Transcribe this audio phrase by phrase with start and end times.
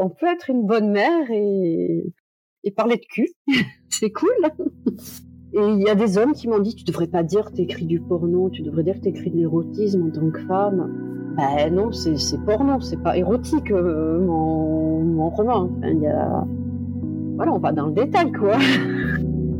[0.00, 2.12] on peut être une bonne mère et,
[2.74, 3.28] parler de cul.
[3.90, 4.30] c'est cool.
[5.52, 7.62] Et il y a des hommes qui m'ont dit, tu devrais pas dire que tu
[7.62, 11.34] écris du porno, tu devrais dire que tu écris de l'érotisme en tant que femme.
[11.36, 15.70] Ben non, c'est porno, c'est pas érotique euh, mon, roman.
[15.82, 16.46] il y a...
[17.36, 18.56] Voilà, on va dans le détail quoi.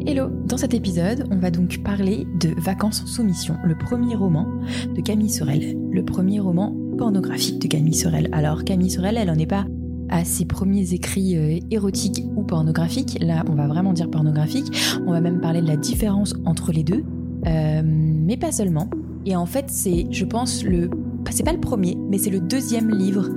[0.07, 4.47] Hello, dans cet épisode, on va donc parler de Vacances en soumission, le premier roman
[4.95, 8.29] de Camille Sorel, le premier roman pornographique de Camille Sorel.
[8.33, 9.67] Alors Camille Sorel, elle en est pas
[10.11, 13.19] à ses premiers écrits euh, érotiques ou pornographiques.
[13.21, 14.67] Là, on va vraiment dire pornographique.
[15.07, 17.05] On va même parler de la différence entre les deux,
[17.47, 18.91] euh, mais pas seulement.
[19.25, 20.91] Et en fait, c'est, je pense, le,
[21.31, 23.29] c'est pas le premier, mais c'est le deuxième livre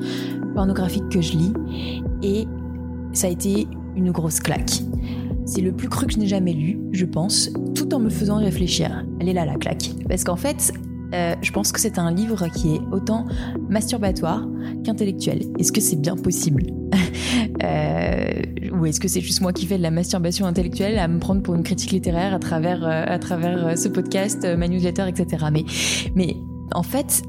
[0.56, 1.54] pornographique que je lis,
[2.22, 2.46] et
[3.12, 4.82] ça a été une grosse claque.
[5.46, 8.38] C'est le plus cru que je n'ai jamais lu, je pense, tout en me faisant
[8.38, 9.06] réfléchir.
[9.20, 9.92] Elle est là la claque.
[10.08, 10.72] Parce qu'en fait,
[11.14, 13.26] euh, je pense que c'est un livre qui est autant
[13.70, 14.48] masturbatoire
[14.84, 15.44] qu'intellectuel.
[15.60, 16.66] Est-ce que c'est bien possible
[17.64, 18.42] euh,
[18.74, 21.42] Ou est-ce que c'est juste moi qui fais de la masturbation intellectuelle à me prendre
[21.42, 25.46] pour une critique littéraire à travers, euh, à travers ce podcast, ma newsletter, etc.
[25.52, 25.66] Mais,
[26.16, 26.38] mais
[26.74, 27.24] en fait,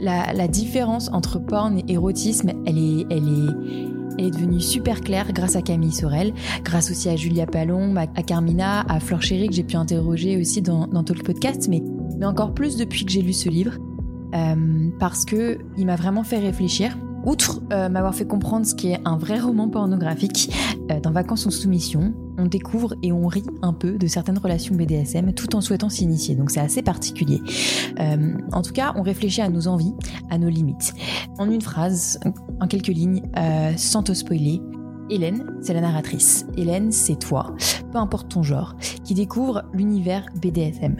[0.00, 5.56] la, différence entre porn et érotisme, elle est, elle est, est devenue super claire grâce
[5.56, 6.32] à Camille Sorel,
[6.64, 10.62] grâce aussi à Julia Palon, à Carmina, à Flore Chéri que j'ai pu interroger aussi
[10.62, 11.82] dans, dans Talk Podcast, mais,
[12.18, 13.78] mais encore plus depuis que j'ai lu ce livre,
[14.34, 16.96] euh, parce que il m'a vraiment fait réfléchir.
[17.24, 20.52] Outre euh, m'avoir fait comprendre ce qu'est un vrai roman pornographique,
[20.92, 24.76] euh, dans Vacances en soumission, on découvre et on rit un peu de certaines relations
[24.76, 26.36] BDSM tout en souhaitant s'initier.
[26.36, 27.40] Donc c'est assez particulier.
[28.52, 29.94] En tout cas, on réfléchit à nos envies,
[30.30, 30.94] à nos limites.
[31.38, 32.20] En une phrase,
[32.60, 33.22] en quelques lignes,
[33.76, 34.60] sans te spoiler,
[35.08, 36.46] Hélène, c'est la narratrice.
[36.56, 37.54] Hélène, c'est toi,
[37.92, 40.96] peu importe ton genre, qui découvre l'univers BDSM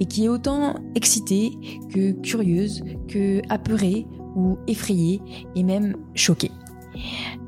[0.00, 1.52] et qui est autant excitée
[1.92, 5.20] que curieuse, que apeurée ou effrayé
[5.54, 6.50] et même choqué.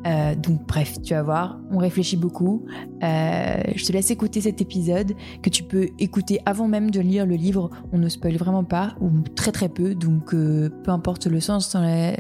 [0.07, 2.67] Euh, donc bref, tu vas voir, on réfléchit beaucoup.
[3.03, 7.27] Euh, je te laisse écouter cet épisode que tu peux écouter avant même de lire
[7.27, 7.71] le livre.
[7.93, 11.73] On ne spoil vraiment pas ou très très peu, donc euh, peu importe le sens
[11.73, 12.13] dans, la,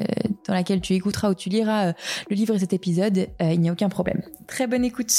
[0.46, 1.92] dans lequel tu écouteras ou tu liras
[2.30, 4.22] le livre et cet épisode, il n'y a aucun problème.
[4.46, 5.12] Très bonne écoute.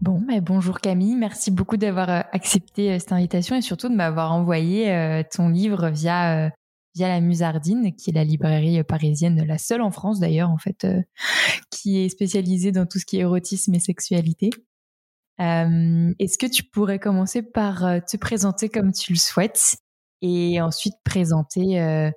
[0.00, 5.22] Bon, mais bonjour Camille, merci beaucoup d'avoir accepté cette invitation et surtout de m'avoir envoyé
[5.34, 6.50] ton livre via
[6.94, 10.86] via la Musardine, qui est la librairie parisienne, la seule en France d'ailleurs en fait,
[11.70, 14.50] qui est spécialisée dans tout ce qui est érotisme et sexualité.
[15.38, 19.76] Est-ce que tu pourrais commencer par te présenter comme tu le souhaites
[20.22, 22.12] et ensuite présenter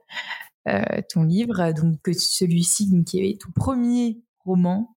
[1.10, 4.96] ton livre, donc celui-ci qui est ton premier roman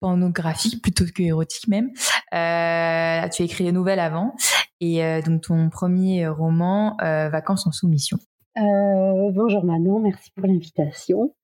[0.00, 1.90] pornographique plutôt que érotique même.
[2.34, 4.34] Euh, tu as écrit des nouvelles avant
[4.80, 8.18] et euh, donc ton premier roman euh, Vacances en soumission.
[8.56, 11.34] Bonjour Manon, merci pour l'invitation.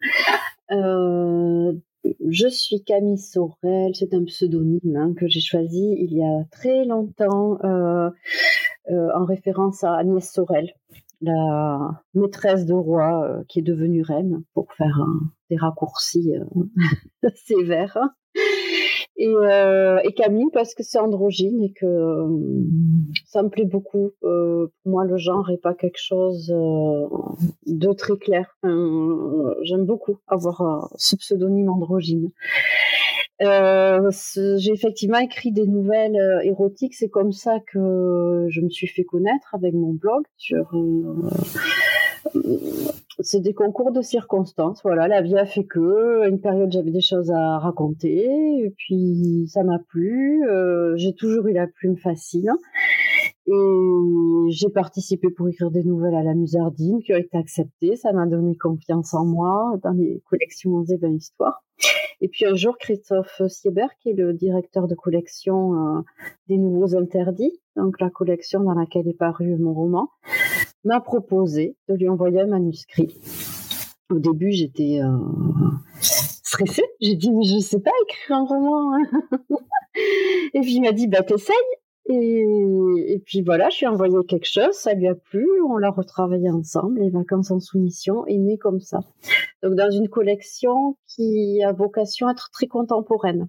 [0.70, 6.84] je suis Camille Sorel, c'est un pseudonyme hein, que j'ai choisi il y a très
[6.84, 7.58] longtemps
[8.88, 10.72] en référence à Agnès Sorel,
[11.20, 14.98] la maîtresse de roi qui est devenue reine, pour faire
[15.50, 16.32] des raccourcis
[17.34, 17.98] sévères.
[19.18, 22.28] Et, euh, et, Camille parce que c'est androgyne et que euh,
[23.24, 24.12] ça me plaît beaucoup.
[24.22, 27.06] Euh, pour moi, le genre est pas quelque chose euh,
[27.66, 28.58] de très clair.
[28.62, 32.30] J'aime beaucoup avoir ce pseudonyme androgyne.
[33.40, 36.94] J'ai effectivement écrit des nouvelles érotiques.
[36.94, 40.74] C'est comme ça que je me suis fait connaître avec mon blog sur
[43.20, 44.80] c'est des concours de circonstances.
[44.82, 48.26] Voilà, la vie a fait que, à une période, j'avais des choses à raconter,
[48.64, 50.46] et puis ça m'a plu.
[50.48, 52.50] Euh, j'ai toujours eu la plume facile.
[53.48, 57.94] Et j'ai participé pour écrire des nouvelles à la Musardine qui ont été acceptées.
[57.94, 61.62] Ça m'a donné confiance en moi dans les collections et 20 histoires.
[62.20, 66.00] Et puis un jour, Christophe Sieber, qui est le directeur de collection euh,
[66.48, 70.08] des Nouveaux Interdits, donc la collection dans laquelle est paru mon roman,
[70.86, 73.18] m'a proposé de lui envoyer un manuscrit.
[74.10, 75.18] Au début, j'étais euh,
[76.00, 76.84] stressée.
[77.00, 78.94] J'ai dit, mais je ne sais pas écrire un roman.
[78.94, 79.30] Hein.
[80.54, 81.54] et puis il m'a dit, bah t'essayes.
[82.08, 85.90] Et, puis voilà, je lui ai envoyé quelque chose, ça lui a plu, on l'a
[85.90, 87.00] retravaillé ensemble.
[87.00, 89.00] Les vacances en soumission est né comme ça.
[89.62, 93.48] Donc dans une collection qui a vocation à être très contemporaine.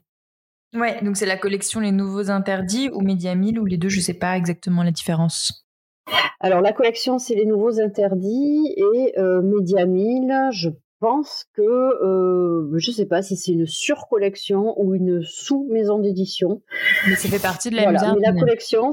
[0.73, 4.00] Ouais, donc c'est la collection Les Nouveaux Interdits ou Média 1000 ou les deux, je
[4.00, 5.66] ne sais pas exactement la différence.
[6.39, 10.69] Alors la collection, c'est les nouveaux interdits et euh, 1000, je
[11.00, 16.62] pense que euh, je ne sais pas si c'est une surcollection ou une sous-maison d'édition.
[17.07, 18.15] Mais ça fait partie de la voilà.
[18.15, 18.92] Mais la collection,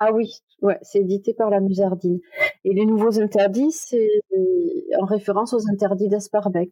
[0.00, 2.18] ah oui, Ouais, c'est édité par la Musardine.
[2.64, 4.08] Et les nouveaux interdits, c'est
[5.00, 6.70] en référence aux interdits d'Asparbeck.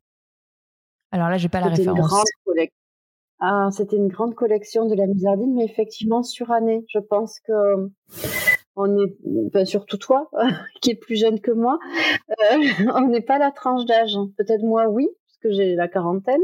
[1.12, 2.25] Alors là, j'ai pas la référence.
[3.38, 6.84] Ah, c'était une grande collection de la Musardine, mais effectivement surannée.
[6.88, 7.90] Je pense que
[8.76, 10.31] on est, ben surtout toi,
[10.81, 11.78] qui est plus jeune que moi,
[12.31, 12.34] euh,
[12.94, 14.17] on n'est pas la tranche d'âge.
[14.37, 16.43] Peut-être moi, oui, parce que j'ai la quarantaine.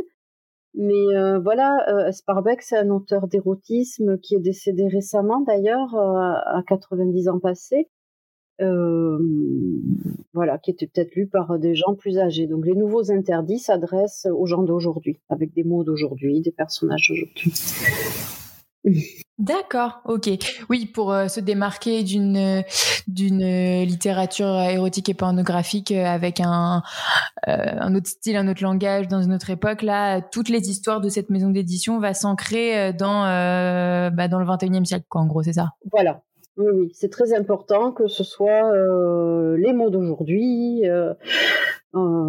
[0.74, 6.62] Mais euh, voilà, euh, Sparbeck, c'est un auteur d'érotisme qui est décédé récemment d'ailleurs, à
[6.66, 7.90] 90 ans passés.
[10.34, 12.46] Voilà, qui était peut-être lu par des gens plus âgés.
[12.46, 17.52] Donc les nouveaux interdits s'adressent aux gens d'aujourd'hui, avec des mots d'aujourd'hui, des personnages d'aujourd'hui.
[19.42, 20.30] D'accord, ok.
[20.70, 22.62] Oui, pour euh, se démarquer d'une
[23.08, 26.84] d'une littérature érotique et pornographique euh, avec un
[27.48, 31.00] euh, un autre style, un autre langage dans une autre époque, là, toutes les histoires
[31.00, 33.22] de cette maison d'édition va s'ancrer dans
[34.12, 35.22] bah, dans le 21e siècle, quoi.
[35.22, 35.70] En gros, c'est ça?
[35.90, 36.22] Voilà,
[36.58, 40.82] oui, oui, c'est très important que ce soit euh, les mots d'aujourd'hui.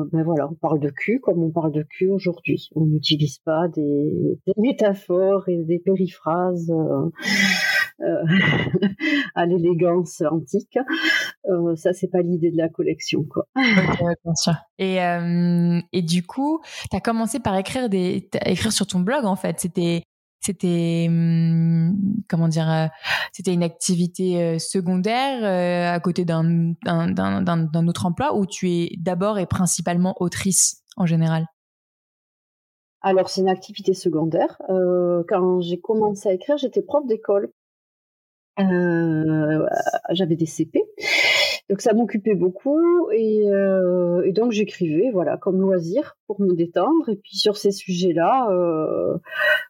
[0.03, 2.69] Euh, euh, ben voilà, on parle de cul comme on parle de cul aujourd'hui.
[2.75, 6.71] On n'utilise pas des, métaphores et des périphrases
[9.35, 10.77] à l'élégance antique.
[11.75, 13.47] ça, c'est pas l'idée de la collection, quoi.
[14.77, 14.97] Et,
[15.93, 19.59] et du coup, tu as commencé par écrire des, écrire sur ton blog en fait.
[19.59, 20.03] C'était
[20.43, 21.95] c'était hum,
[22.29, 22.87] comment dire euh,
[23.31, 28.95] c'était une activité euh, secondaire euh, à côté d'un d'un autre emploi où tu es
[28.97, 31.45] d'abord et principalement autrice en général?
[33.01, 34.57] Alors c'est une activité secondaire.
[35.27, 37.51] Quand j'ai commencé à écrire j'étais prof d'école.
[38.57, 40.83] J'avais des CP
[41.69, 47.09] donc ça m'occupait beaucoup et, euh, et donc j'écrivais voilà comme loisir pour me détendre.
[47.09, 49.17] Et puis sur ces sujets-là, euh,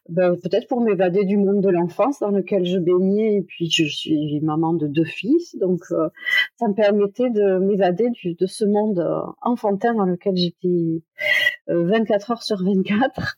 [0.08, 3.36] ben, peut-être pour m'évader du monde de l'enfance dans lequel je baignais.
[3.36, 5.56] Et puis je suis maman de deux fils.
[5.60, 6.08] Donc euh,
[6.56, 11.02] ça me permettait de m'évader de ce monde euh, enfantin dans lequel j'étais
[11.68, 13.36] 24 heures sur 24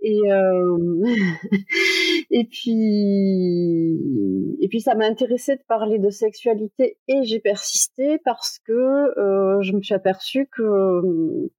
[0.00, 0.20] et
[2.30, 3.98] et puis
[4.60, 7.93] et puis ça m'a intéressé de parler de sexualité et j'ai persisté
[8.24, 11.50] parce que euh, je me suis aperçue que euh,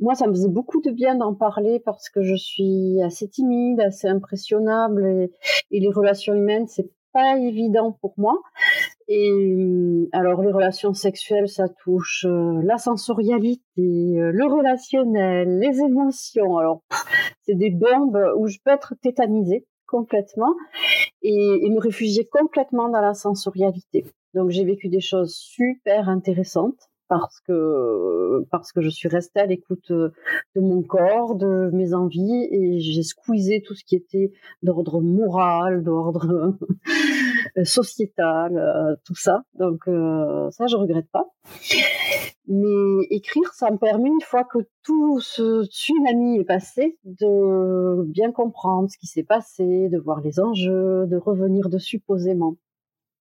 [0.00, 3.80] moi, ça me faisait beaucoup de bien d'en parler parce que je suis assez timide,
[3.80, 5.06] assez impressionnable
[5.70, 8.40] et, les relations humaines, c'est pas évident pour moi.
[9.08, 16.58] Et euh, alors les relations sexuelles, ça touche la sensorialité, le relationnel, les émotions.
[16.58, 16.82] Alors
[17.42, 20.54] c'est des bombes où je peux être tétanisée complètement
[21.22, 24.04] et, me réfugier complètement dans la sensorialité.
[24.34, 29.46] Donc j'ai vécu des choses super intéressantes parce que parce que je suis restée à
[29.46, 30.12] l'écoute de
[30.56, 34.30] mon corps, de mes envies et j'ai squeezé tout ce qui était
[34.62, 36.54] d'ordre moral, d'ordre
[37.64, 39.42] sociétal, euh, tout ça.
[39.54, 41.26] Donc euh, ça je regrette pas.
[42.50, 48.32] Mais écrire, ça me permet une fois que tout ce tsunami est passé, de bien
[48.32, 52.56] comprendre ce qui s'est passé, de voir les enjeux, de revenir dessus posément.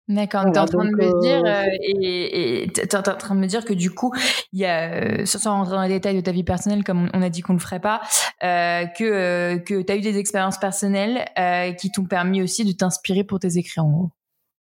[0.09, 3.63] D'accord, tu es en train de me dire, euh, et en train de me dire
[3.63, 4.11] que du coup,
[4.51, 7.21] il y a, euh, sans rentrer dans les détails de ta vie personnelle, comme on
[7.21, 8.01] a dit qu'on le ferait pas,
[8.43, 12.65] euh, que, euh, que tu as eu des expériences personnelles euh, qui t'ont permis aussi
[12.65, 14.09] de t'inspirer pour tes écrits, en gros,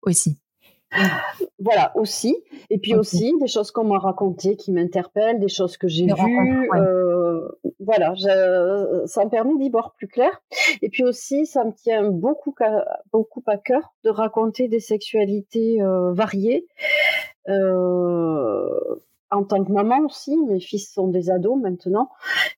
[0.03, 0.41] aussi.
[1.59, 2.37] Voilà, aussi.
[2.71, 6.71] Et puis aussi des choses qu'on m'a racontées qui m'interpellent, des choses que j'ai vues.
[6.75, 7.49] Euh,
[7.81, 8.15] voilà,
[9.07, 10.43] ça me permet d'y voir plus clair.
[10.83, 12.55] Et puis aussi, ça me tient beaucoup,
[13.13, 16.67] beaucoup à cœur de raconter des sexualités euh, variées.
[17.49, 18.69] Euh,
[19.31, 22.09] en tant que maman aussi, mes fils sont des ados maintenant,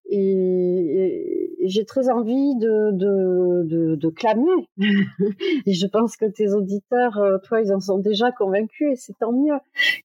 [0.09, 4.69] et, j'ai très envie de, de, de, de clamer.
[5.67, 9.19] et je pense que tes auditeurs, euh, toi, ils en sont déjà convaincus, et c'est
[9.19, 9.59] tant mieux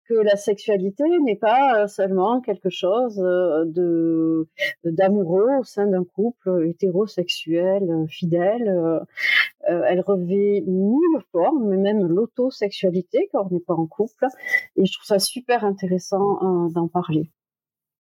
[0.07, 4.47] que la sexualité n'est pas euh, seulement quelque chose euh, de
[4.83, 9.01] d'amoureux au sein d'un couple hétérosexuel, fidèle.
[9.67, 14.25] Elle revêt mille formes, même l'autosexualité quand on n'est pas en couple.
[14.75, 17.31] Et je trouve ça super intéressant d'en parler.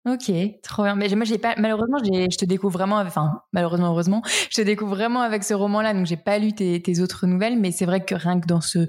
[0.07, 0.95] Ok, trop bien.
[0.95, 1.27] Mais moi,
[1.59, 5.93] malheureusement, je te découvre vraiment, enfin, malheureusement, heureusement, je te découvre vraiment avec ce roman-là.
[5.93, 8.87] Donc, j'ai pas lu tes, autres nouvelles, mais c'est vrai que rien que dans ce,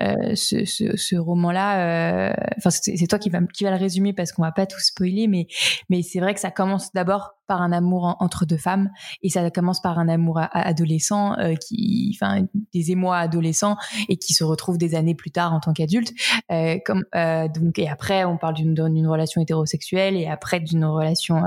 [0.00, 4.32] euh, ce, ce, roman-là, euh, enfin, c'est toi qui va, qui va le résumer parce
[4.32, 5.46] qu'on va pas tout spoiler, mais,
[5.88, 8.90] mais c'est vrai que ça commence d'abord par un amour entre deux femmes
[9.22, 13.76] et ça commence par un amour adolescent euh, qui, enfin, des émois adolescents
[14.08, 16.12] et qui se retrouvent des années plus tard en tant qu'adulte.
[16.52, 20.84] Euh, comme euh, donc et après on parle d'une d'une relation hétérosexuelle et après d'une
[20.84, 21.42] relation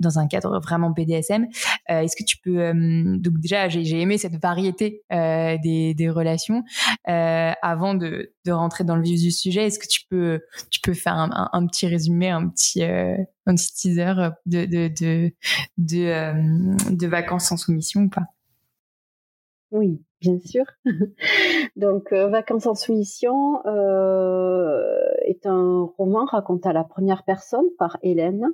[0.00, 1.46] dans un cadre vraiment BDSM.
[1.88, 2.72] Est-ce que tu peux
[3.18, 6.64] donc déjà j'ai aimé cette variété des, des relations
[7.04, 9.66] avant de, de rentrer dans le vif du sujet.
[9.66, 12.82] Est-ce que tu peux tu peux faire un, un, petit résumé, un petit
[13.46, 14.14] un petit teaser
[14.46, 15.32] de de
[15.94, 16.32] euh,
[16.90, 18.26] de vacances sans soumission ou pas
[19.70, 20.64] Oui, bien sûr.
[21.76, 27.98] Donc, euh, Vacances en soumission euh, est un roman raconté à la première personne par
[28.02, 28.48] Hélène,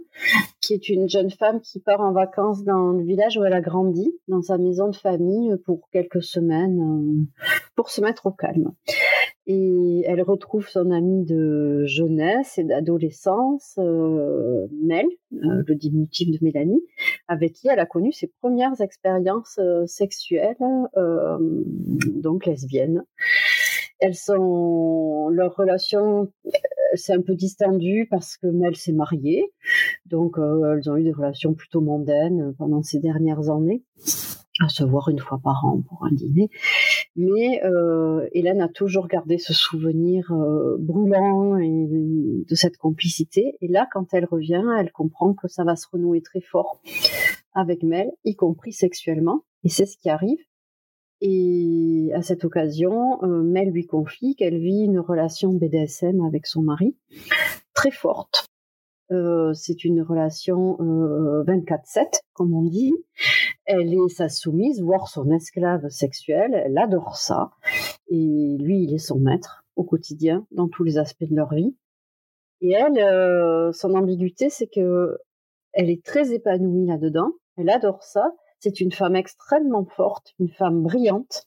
[0.61, 3.61] qui est une jeune femme qui part en vacances dans le village où elle a
[3.61, 7.26] grandi, dans sa maison de famille, pour quelques semaines,
[7.76, 8.73] pour se mettre au calme
[9.52, 16.38] et elle retrouve son amie de jeunesse et d'adolescence, euh, Mel, euh, le diminutif de
[16.40, 16.80] Mélanie,
[17.26, 20.54] avec qui elle a connu ses premières expériences euh, sexuelles,
[22.14, 23.02] donc lesbiennes.
[23.99, 26.33] Elles sont leur relation
[26.95, 29.52] s'est un peu distendue parce que Mel s'est mariée,
[30.07, 33.83] donc elles ont eu des relations plutôt mondaines pendant ces dernières années
[34.61, 36.50] à se voir une fois par an pour un dîner.
[37.22, 43.58] Mais euh, Hélène a toujours gardé ce souvenir euh, brûlant de cette complicité.
[43.60, 46.80] Et là, quand elle revient, elle comprend que ça va se renouer très fort
[47.52, 49.44] avec Mel, y compris sexuellement.
[49.64, 50.38] Et c'est ce qui arrive.
[51.20, 56.62] Et à cette occasion, euh, Mel lui confie qu'elle vit une relation BDSM avec son
[56.62, 56.96] mari
[57.74, 58.46] très forte.
[59.12, 60.76] Euh, c'est une relation
[61.46, 62.94] 24/7, comme on dit,
[63.64, 66.54] elle est sa soumise, voire son esclave sexuelle.
[66.54, 67.50] Elle adore ça.
[68.08, 71.74] Et lui, il est son maître au quotidien, dans tous les aspects de leur vie.
[72.60, 75.16] Et elle, euh, son ambiguïté, c'est que
[75.72, 77.32] elle est très épanouie là-dedans.
[77.56, 78.32] Elle adore ça.
[78.58, 81.46] C'est une femme extrêmement forte, une femme brillante,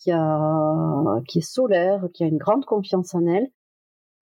[0.00, 3.48] qui a, qui est solaire, qui a une grande confiance en elle.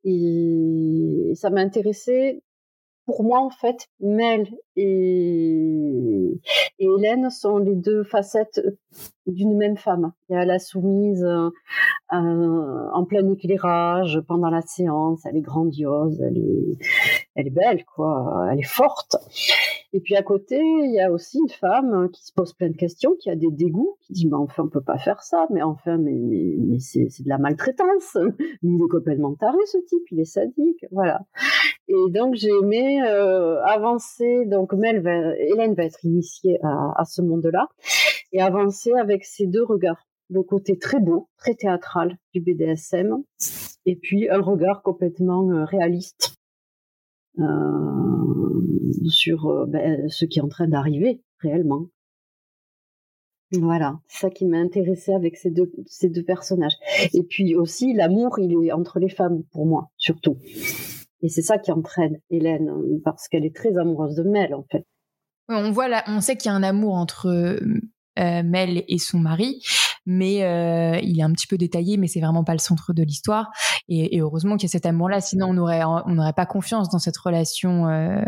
[0.05, 2.43] Et ça m'a intéressé
[3.07, 6.41] pour moi, en fait, Mel et,
[6.79, 8.61] Hélène sont les deux facettes
[9.27, 10.13] d'une même femme.
[10.29, 11.51] Il y a la soumise euh,
[12.11, 16.79] en plein éclairage pendant la séance, elle est grandiose, elle est,
[17.37, 19.17] elle est belle, quoi, elle est forte.
[19.93, 22.77] Et puis à côté, il y a aussi une femme qui se pose plein de
[22.77, 25.63] questions, qui a des dégoûts, qui dit mais enfin on peut pas faire ça, mais
[25.63, 28.17] enfin mais mais, mais c'est de la maltraitance.
[28.63, 31.21] il est complètement taré ce type, il est sadique, voilà.
[31.89, 34.45] Et donc j'ai aimé euh, avancer.
[34.47, 37.69] Donc Mel va, Hélène va être initiée à, à ce monde-là
[38.33, 40.07] et avancer avec ces deux regards.
[40.29, 43.23] Le côté très beau, très théâtral du BDSM,
[43.87, 46.35] et puis un regard complètement euh, réaliste
[47.39, 47.45] euh,
[49.09, 51.87] sur euh, ben, ce qui est en train d'arriver réellement.
[53.53, 56.75] Voilà, c'est ça qui m'a intéressée avec ces deux, ces deux personnages.
[57.15, 60.39] Et puis aussi, l'amour, il est entre les femmes, pour moi, surtout.
[61.23, 62.73] Et c'est ça qui entraîne Hélène,
[63.05, 64.85] parce qu'elle est très amoureuse de Mel, en fait.
[65.49, 69.19] On voit là, on sait qu'il y a un amour entre euh, Mel et son
[69.19, 69.63] mari,
[70.07, 73.03] mais euh, il est un petit peu détaillé, mais c'est vraiment pas le centre de
[73.03, 73.51] l'histoire.
[73.89, 76.89] Et, et, heureusement qu'il y a cet amour-là, sinon on n'aurait on n'aurait pas confiance
[76.89, 77.89] dans cette relation.
[77.89, 78.23] Euh,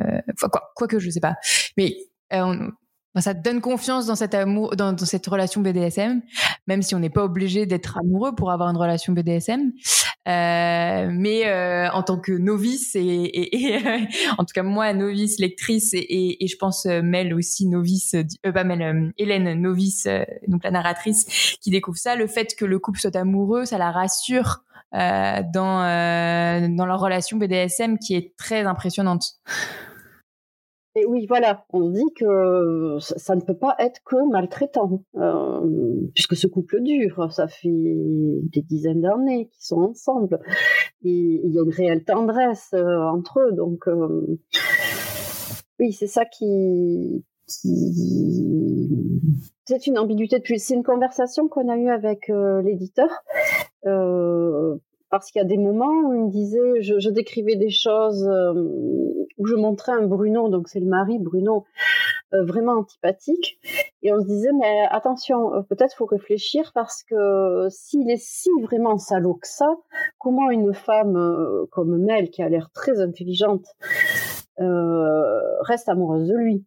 [0.50, 1.37] quoi, quoi que je sais pas,
[1.76, 1.97] mais
[2.32, 2.68] euh,
[3.16, 6.22] ça te donne confiance dans cet amour, dans, dans cette relation BDSM,
[6.66, 9.72] même si on n'est pas obligé d'être amoureux pour avoir une relation BDSM.
[10.28, 13.78] Euh, mais euh, en tant que novice et, et, et
[14.36, 18.52] en tout cas moi novice lectrice et, et je pense euh, Mel aussi novice, euh,
[18.52, 20.06] pas Mel, euh, Hélène novice,
[20.46, 23.90] donc la narratrice qui découvre ça, le fait que le couple soit amoureux, ça la
[23.90, 29.34] rassure dans dans leur relation BDSM qui est très impressionnante
[31.07, 36.47] oui, voilà, on dit que ça ne peut pas être que maltraitant, euh, puisque ce
[36.47, 40.40] couple dure, ça fait des dizaines d'années qu'ils sont ensemble,
[41.02, 44.38] et il y a une réelle tendresse euh, entre eux, donc euh,
[45.81, 47.69] oui, c'est ça qui, c'est
[49.87, 50.43] une ambiguïté.
[50.59, 53.09] C'est une conversation qu'on a eue avec l'éditeur
[55.18, 58.52] parce qu'il y a des moments où il me disait, je, décrivais des choses euh,
[59.37, 61.64] où je montrais un Bruno, donc c'est le mari Bruno,
[62.34, 63.58] euh, vraiment antipathique,
[64.02, 68.48] et on se disait mais attention, euh, peut-être faut réfléchir parce que s'il est si
[68.62, 69.66] vraiment salaud que ça,
[70.18, 73.66] comment une femme comme Mel qui a l'air très intelligente
[74.56, 76.64] reste amoureuse de lui?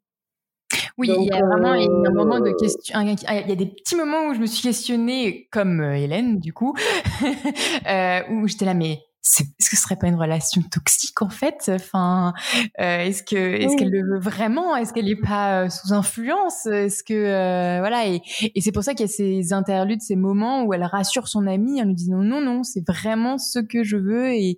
[0.97, 2.99] Oui, il y a vraiment un moment de question.
[3.01, 6.53] Il y a des petits moments où je me suis questionnée, comme euh, Hélène, du
[6.53, 6.75] coup,
[7.87, 11.69] euh, où j'étais là, mais est-ce que ce serait pas une relation toxique en fait?
[11.73, 12.33] Enfin,
[12.79, 14.75] euh, est-ce que est-ce qu'elle le veut vraiment?
[14.75, 16.65] Est-ce qu'elle est pas euh, sous influence?
[16.65, 18.21] Est-ce que euh, voilà et,
[18.55, 21.45] et c'est pour ça qu'il y a ces interludes, ces moments où elle rassure son
[21.45, 24.57] ami en lui disant non non, c'est vraiment ce que je veux et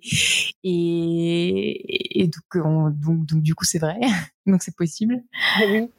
[0.64, 4.00] et, et donc, donc, donc du coup c'est vrai,
[4.46, 5.22] donc c'est possible.
[5.58, 5.90] Ah oui.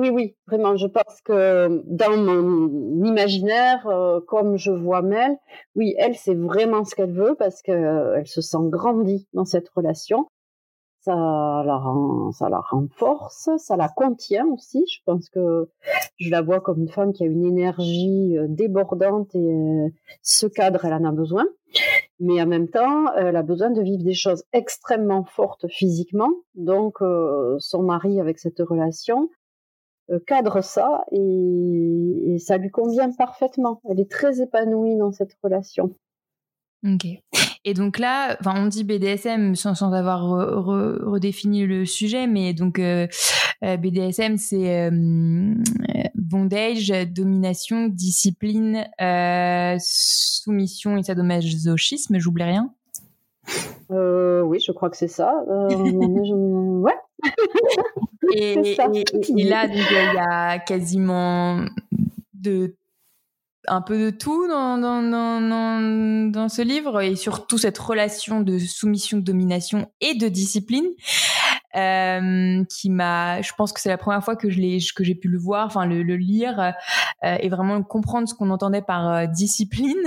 [0.00, 0.78] Oui, oui, vraiment.
[0.78, 5.36] Je pense que dans mon imaginaire, euh, comme je vois Mel,
[5.74, 9.68] oui, elle, c'est vraiment ce qu'elle veut parce qu'elle euh, se sent grandie dans cette
[9.68, 10.26] relation.
[11.02, 11.82] Ça la,
[12.32, 14.86] ça la renforce, ça la contient aussi.
[14.90, 15.68] Je pense que
[16.18, 19.92] je la vois comme une femme qui a une énergie euh, débordante et
[20.22, 21.44] ce cadre, elle en a besoin.
[22.20, 26.30] Mais en même temps, elle a besoin de vivre des choses extrêmement fortes physiquement.
[26.54, 26.98] Donc,
[27.58, 29.39] son mari, avec cette relation, euh,
[30.18, 33.80] cadre ça et, ça lui convient parfaitement.
[33.88, 35.94] Elle est très épanouie dans cette relation.
[36.86, 37.06] Ok.
[37.64, 43.06] Et donc là, on dit BDSM sans, sans avoir redéfini le sujet, mais donc euh,
[43.62, 44.90] euh, BDSM c'est
[46.14, 48.88] bondage, domination, discipline,
[49.78, 52.18] soumission et sadomasochisme.
[52.18, 52.72] J'oublie rien.
[53.90, 55.34] Oui, je crois que c'est ça.
[55.48, 56.94] ouais.
[58.34, 58.54] Et,
[59.44, 61.64] là, il y a quasiment
[62.34, 62.74] de
[63.68, 68.58] un peu de tout dans, dans, dans, dans, ce livre et surtout cette relation de
[68.58, 70.86] soumission, de domination et de discipline
[71.76, 75.14] euh, qui m'a, je pense que c'est la première fois que je l'ai, que j'ai
[75.14, 76.74] pu le voir, enfin le, le lire
[77.24, 79.98] euh, et vraiment comprendre ce qu'on entendait par euh, discipline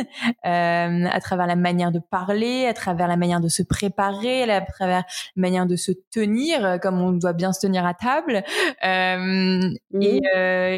[0.46, 4.62] euh, à travers la manière de parler, à travers la manière de se préparer, à
[4.62, 5.04] travers
[5.36, 8.44] la manière de se tenir, euh, comme on doit bien se tenir à table,
[8.84, 10.22] et,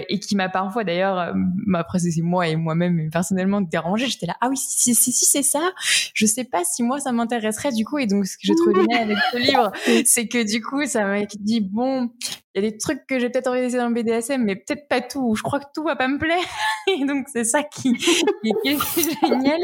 [0.09, 1.33] et qui m'a parfois d'ailleurs,
[1.73, 4.07] après c'est moi et moi-même personnellement dérangé.
[4.07, 5.71] J'étais là, ah oui, si, si, si, c'est ça,
[6.13, 7.97] je sais pas si moi ça m'intéresserait du coup.
[7.97, 9.71] Et donc ce que j'ai trouvé bien avec ce livre,
[10.05, 12.09] c'est que du coup ça m'a dit bon,
[12.53, 14.87] il y a des trucs que j'ai peut-être envie d'essayer dans le BDSM, mais peut-être
[14.87, 15.35] pas tout.
[15.35, 16.43] Je crois que tout va pas me plaire.
[16.87, 17.89] et donc, c'est ça qui,
[18.65, 18.77] est
[19.21, 19.61] génial.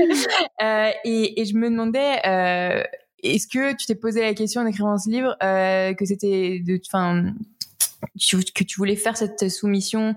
[0.62, 2.84] Euh, et, je me demandais, euh,
[3.24, 6.80] est-ce que tu t'es posé la question en écrivant ce livre, euh, que c'était de,
[6.86, 7.34] enfin,
[8.54, 10.16] que tu voulais faire cette soumission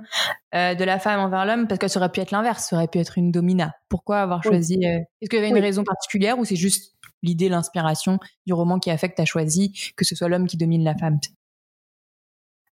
[0.52, 2.98] de la femme envers l'homme parce que ça aurait pu être l'inverse, ça aurait pu
[2.98, 3.74] être une domina.
[3.88, 8.18] Pourquoi avoir choisi Est-ce qu'il y avait une raison particulière ou c'est juste l'idée, l'inspiration
[8.46, 10.84] du roman qui a fait que tu as choisi que ce soit l'homme qui domine
[10.84, 11.18] la femme?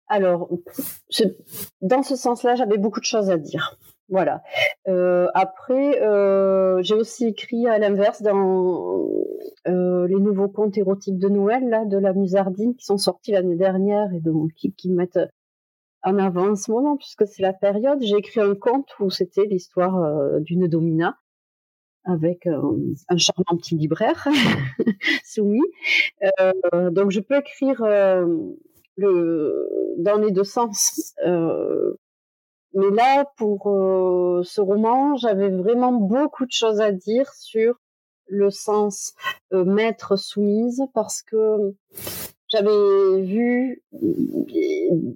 [0.09, 0.50] Alors,
[1.81, 3.78] dans ce sens-là, j'avais beaucoup de choses à dire.
[4.13, 4.43] Voilà.
[4.89, 9.09] Euh, après, euh, j'ai aussi écrit à l'inverse dans
[9.67, 13.57] euh, les nouveaux contes érotiques de Noël là, de la Musardine qui sont sortis l'année
[13.57, 15.19] dernière et donc qui, qui mettent
[16.03, 18.03] en avant en ce moment puisque c'est la période.
[18.03, 21.17] J'ai écrit un conte où c'était l'histoire d'une domina
[22.05, 24.29] avec un charmant petit libraire
[25.25, 25.63] soumis.
[26.91, 27.83] Donc je peux écrire
[28.97, 31.15] le, dans les deux sens.
[32.75, 33.65] Mais là, pour
[34.45, 37.80] ce roman, j'avais vraiment beaucoup de choses à dire sur
[38.26, 39.15] le sens
[39.50, 41.75] maître soumise parce que
[42.49, 43.82] j'avais vu,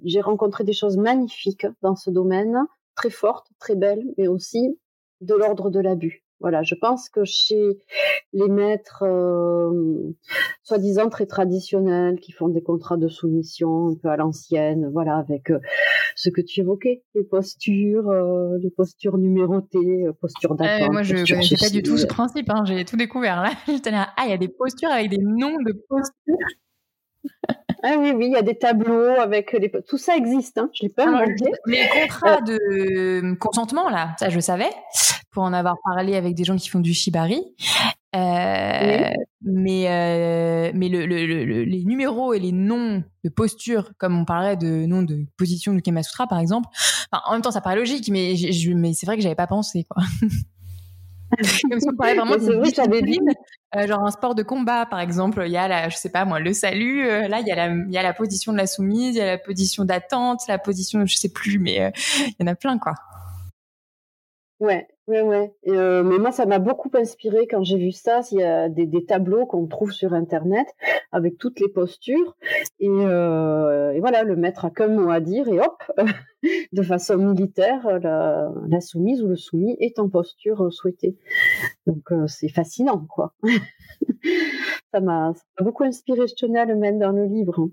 [0.03, 2.65] j'ai rencontré des choses magnifiques dans ce domaine,
[2.95, 4.79] très fortes, très belles, mais aussi
[5.21, 6.26] de l'ordre de l'abus.
[6.39, 7.79] Voilà, je pense que chez
[8.31, 10.13] les maîtres euh,
[10.63, 15.49] soi-disant très traditionnels qui font des contrats de soumission un peu à l'ancienne, voilà, avec
[15.49, 15.59] euh,
[16.15, 20.91] ce que tu évoquais, les postures, euh, les postures numérotées, postures d'attente.
[20.91, 22.49] moi, je ne pas du tout ce principe.
[22.51, 23.51] Hein, J'ai tout découvert là.
[23.67, 26.37] J'étais là, ah, il y a des postures avec des noms de postures.
[27.83, 29.71] Ah oui, oui, il y a des tableaux avec les.
[29.87, 31.51] Tout ça existe, hein, je l'ai pas inventé.
[31.67, 34.71] Les contrats de consentement, là, ça je savais
[35.37, 37.43] pour en avoir parlé avec des gens qui font du shibari.
[38.15, 39.09] Euh,
[39.43, 44.87] mais euh, mais le, les numéros et les noms de posture, comme on parlait de
[44.87, 46.67] noms de position du Kama Sutra par exemple,
[47.11, 48.33] en même temps ça paraît logique, mais,
[48.73, 50.01] mais c'est vrai que j'avais pas pensé quoi.
[51.69, 53.35] comme si on parlait vraiment de
[53.75, 56.25] euh, genre un sport de combat par exemple, il y a la, je sais pas
[56.25, 58.65] moi, le salut, là il y a la, il y a la position de la
[58.65, 61.93] soumise, il y a la position d'attente, la position, je sais plus, mais
[62.25, 62.95] il y en a plein quoi.
[64.59, 65.53] Ouais, Ouais, ouais.
[65.69, 68.19] Euh, mais moi, ça m'a beaucoup inspiré quand j'ai vu ça.
[68.31, 70.67] Il y a des, tableaux qu'on trouve sur Internet
[71.13, 72.35] avec toutes les postures.
[72.81, 75.81] Et, euh, et voilà, le maître a qu'un mot à dire et hop,
[76.73, 81.15] de façon militaire, la, la, soumise ou le soumis est en posture souhaitée.
[81.85, 83.33] Donc, euh, c'est fascinant, quoi.
[84.93, 86.27] ça m'a beaucoup inspiré.
[86.27, 87.69] Je tenais à le mettre dans le livre.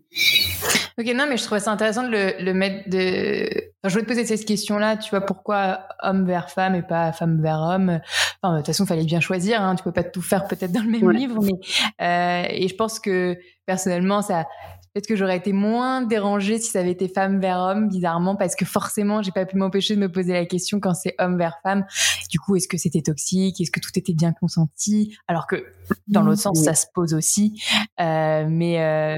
[0.98, 3.46] Ok, non, mais je trouvais ça intéressant de le, le mettre de.
[3.48, 7.12] Enfin, je voulais te poser cette question-là, tu vois, pourquoi homme vers femme et pas
[7.12, 8.00] femme vers homme?
[8.42, 10.72] Enfin, de toute façon, il fallait bien choisir, hein, tu peux pas tout faire peut-être
[10.72, 11.52] dans le même livre, mais.
[12.00, 14.46] Euh, et je pense que personnellement, ça
[14.94, 18.54] Peut-être que j'aurais été moins dérangée si ça avait été femme vers homme, bizarrement, parce
[18.54, 21.58] que forcément, j'ai pas pu m'empêcher de me poser la question quand c'est homme vers
[21.64, 21.84] femme.
[22.30, 23.60] Du coup, est-ce que c'était toxique?
[23.60, 25.18] Est-ce que tout était bien consenti?
[25.26, 25.66] Alors que
[26.08, 27.62] dans l'autre sens, ça se pose aussi.
[28.00, 29.16] Euh, mais euh,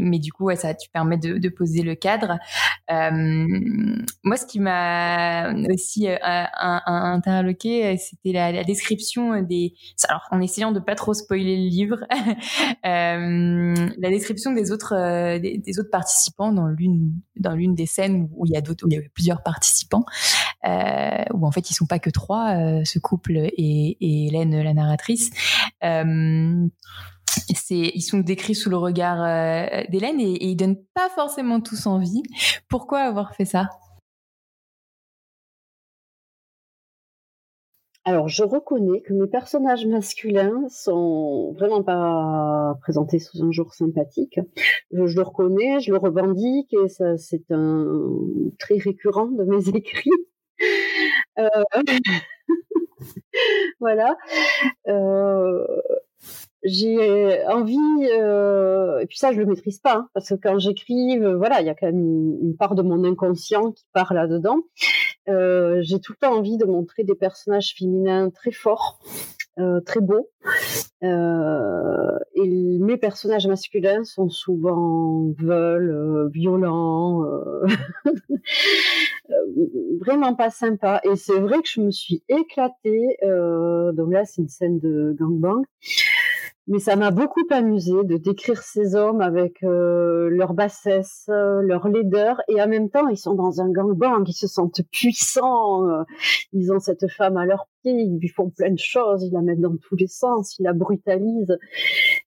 [0.00, 2.38] mais du coup, ouais, ça tu permet de, de poser le cadre.
[2.90, 3.46] Euh,
[4.24, 6.16] moi, ce qui m'a aussi euh,
[6.56, 9.74] interloqué, c'était la, la, description des.
[10.08, 11.98] Alors, en essayant de pas trop spoiler le livre,
[12.86, 18.28] euh, la description des autres euh, des, autres participants dans l'une dans l'une des scènes
[18.34, 20.04] où il y a d'autres il y a plusieurs participants
[20.66, 24.74] euh, où en fait ils sont pas que trois euh, ce couple et, Hélène la
[24.74, 25.30] narratrice
[25.84, 26.68] euh,
[27.48, 29.18] ils sont décrits sous le regard
[29.88, 32.22] d'Hélène et, et ils donnent pas forcément tous envie
[32.68, 33.68] pourquoi avoir fait ça?
[38.04, 44.40] Alors, je reconnais que mes personnages masculins sont vraiment pas présentés sous un jour sympathique.
[44.90, 47.94] Je, le reconnais, je le revendique, et ça, c'est un
[48.58, 50.10] très récurrent de mes écrits.
[51.38, 51.48] Euh...
[53.80, 54.16] voilà.
[54.88, 55.66] Euh
[56.64, 57.76] j'ai envie,
[58.12, 61.66] euh, et puis ça je le maîtrise pas, hein, parce que quand j'écris, voilà, il
[61.66, 64.60] y a quand même une, part de mon inconscient qui part là-dedans.
[65.26, 69.00] J'ai tout le temps envie de montrer des personnages féminins très forts,
[69.58, 70.30] euh, très beaux,
[71.02, 77.24] euh, et mes personnages masculins sont souvent veulent, violents,
[80.00, 81.00] vraiment pas sympas.
[81.04, 83.16] Et c'est vrai que je me suis éclatée.
[83.22, 85.62] donc là, c'est une scène de gangbang
[86.68, 91.88] mais ça m'a beaucoup amusé de décrire ces hommes avec euh, leur bassesse, euh, leur
[91.88, 96.02] laideur, et en même temps, ils sont dans un gangbang, ils se sentent puissants, euh,
[96.52, 99.42] ils ont cette femme à leurs pieds, ils lui font plein de choses, ils la
[99.42, 101.58] mettent dans tous les sens, ils la brutalisent.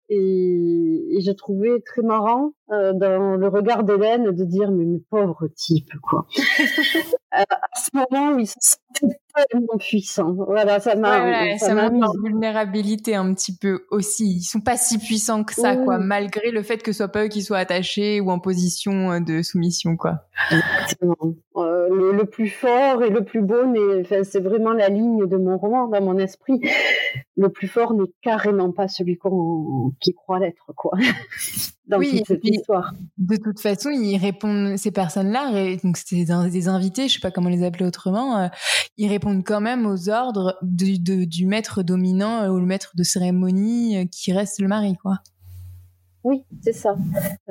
[0.09, 4.99] Et, et j'ai trouvé très marrant euh, dans le regard d'Hélène de dire mais mes
[5.09, 6.25] pauvres types quoi.
[7.31, 8.77] à ce moment où ils sont
[9.35, 10.33] tellement puissants.
[10.33, 14.37] Voilà, ça m'a ça, m'a mis en vulnérabilité un petit peu aussi.
[14.37, 17.25] Ils sont pas si puissants que ça quoi, malgré le fait que ce soit pas
[17.25, 20.25] eux qui soient attachés ou en position euh, de soumission quoi.
[20.51, 21.35] Exactement.
[21.57, 23.63] Euh, le, le, plus fort et le plus beau,
[24.23, 26.61] c'est vraiment la ligne de mon roman dans mon esprit.
[27.37, 30.93] Le plus fort n'est carrément pas celui qu'on qui croit l'être quoi.
[31.87, 32.93] dans oui, toute cette histoire.
[33.17, 37.49] De toute façon, ils répondent ces personnes-là, donc c'est des, invités, je sais pas comment
[37.49, 38.37] les appeler autrement.
[38.37, 38.47] Euh,
[38.97, 43.03] ils répondent quand même aux ordres du, du maître dominant euh, ou le maître de
[43.03, 45.19] cérémonie euh, qui reste le mari, quoi.
[46.25, 46.95] Oui, c'est ça.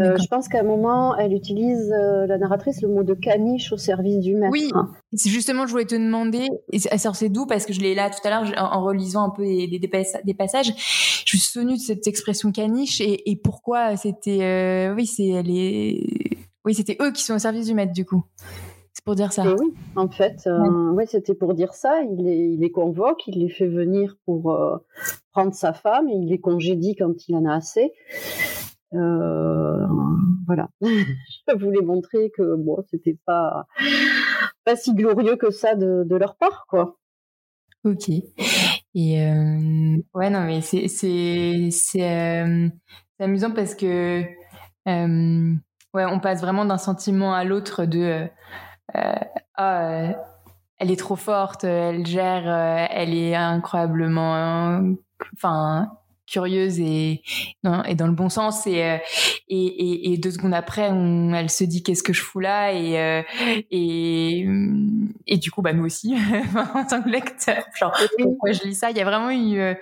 [0.00, 3.72] Euh, je pense qu'à un moment, elle utilise, euh, la narratrice, le mot de caniche
[3.72, 4.50] au service du maître.
[4.50, 4.72] Oui,
[5.12, 8.26] c'est justement, je voulais te demander, et c'est d'où Parce que je l'ai là tout
[8.26, 12.50] à l'heure, en, relisant un peu des, des, passages, je suis souvenue de cette expression
[12.50, 14.42] caniche et, et pourquoi c'était...
[14.42, 16.36] Euh, oui, c'est les...
[16.64, 18.24] Oui, c'était eux qui sont au service du maître, du coup.
[18.92, 19.54] C'est pour dire ça.
[19.54, 21.06] oui, en fait, ouais.
[21.06, 22.02] c'était pour dire ça.
[22.02, 24.80] Il les, il les convoque, il les fait venir pour
[25.30, 27.92] prendre sa femme, et il les congédie quand il en a assez.
[28.94, 29.86] Euh,
[30.46, 30.68] voilà.
[30.80, 33.66] je voulais montrer que bon, c'était pas
[34.64, 36.96] pas si glorieux que ça de, de leur part, quoi.
[37.84, 38.08] Ok.
[38.08, 42.68] Et euh, ouais, non, mais c'est c'est c'est euh,
[43.18, 44.22] amusant parce que
[44.86, 48.28] ouais, on passe vraiment d'un sentiment à l'autre de
[49.56, 50.14] ah,
[50.78, 52.48] elle est trop forte, elle gère,
[52.90, 54.94] elle est incroyablement,
[55.34, 55.90] enfin
[56.26, 57.22] curieuse et,
[57.86, 58.98] et dans le bon sens et, euh,
[59.48, 62.72] et, et, et deux secondes après on, elle se dit qu'est-ce que je fous là
[62.72, 63.22] et, euh,
[63.70, 64.46] et,
[65.26, 66.14] et du coup bah nous aussi
[66.74, 67.64] en tant que lecteur.
[67.78, 68.90] Genre pourquoi je lis ça?
[68.90, 69.74] Il y a vraiment eu euh,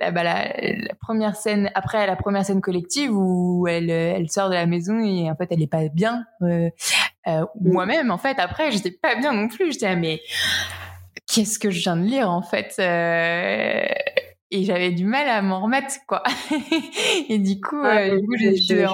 [0.00, 4.48] la, bah, la, la, première scène après la première scène collective où elle, elle sort
[4.48, 6.70] de la maison et en fait elle est pas bien euh,
[7.26, 7.44] mm.
[7.60, 8.38] moi-même en fait.
[8.38, 9.72] Après j'étais pas bien non plus.
[9.72, 10.20] J'étais mais
[11.26, 12.74] qu'est-ce que je viens de lire en fait
[14.54, 16.22] et j'avais du mal à m'en remettre quoi.
[17.28, 18.86] Et du coup, euh, du coup je, je, devais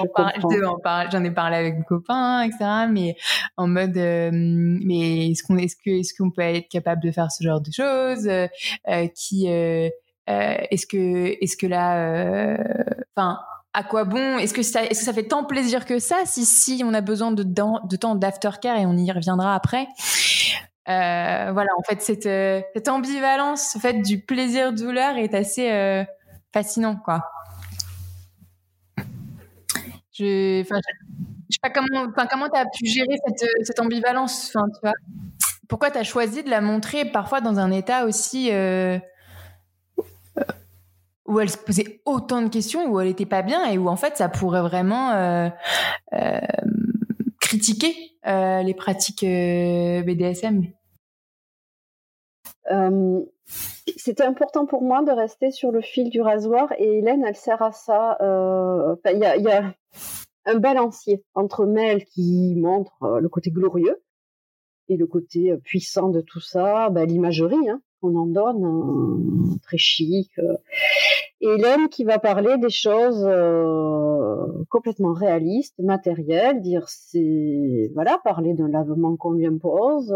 [0.65, 2.57] en parler j'en ai parlé avec mes copains etc
[2.89, 3.15] mais
[3.57, 7.31] en mode euh, mais est-ce qu'on est-ce que est-ce qu'on peut être capable de faire
[7.31, 8.47] ce genre de choses euh,
[8.89, 12.57] euh qui est-ce que est-ce que là
[13.15, 13.39] enfin
[13.73, 14.37] à quoi bon?
[14.37, 16.99] Est-ce que ça, est-ce que ça fait tant plaisir que ça Si si, on a
[16.99, 19.87] besoin de, de temps d'aftercare et on y reviendra après?
[20.89, 26.03] Euh, voilà, en fait, cette, euh, cette ambivalence en fait, du plaisir-douleur est assez euh,
[26.53, 27.23] fascinant, quoi.
[30.13, 34.79] Je, sais pas comment, enfin, comment tu as pu gérer cette, cette ambivalence, enfin, tu
[34.81, 34.93] vois?
[35.71, 38.99] Pourquoi tu as choisi de la montrer parfois dans un état aussi euh,
[41.25, 43.95] où elle se posait autant de questions, où elle était pas bien et où en
[43.95, 45.49] fait ça pourrait vraiment euh,
[46.13, 46.39] euh,
[47.39, 47.95] critiquer?
[48.25, 50.67] Les pratiques BDSM
[53.97, 57.61] c'était important pour moi de rester sur le fil du rasoir et Hélène, elle sert
[57.61, 58.17] à ça.
[58.21, 59.73] Il y, a, y, a,
[60.45, 64.01] un balancier entre Mel qui montre le côté glorieux
[64.89, 69.77] et le côté puissant de tout ça, bah, l'imagerie hein, qu'on en donne, hein, très
[69.77, 70.31] chic.
[71.39, 73.25] Et Hélène qui va parler des choses
[74.69, 80.13] complètement réalistes, matérielles, dire c'est voilà, parler d'un lavement qu'on lui impose,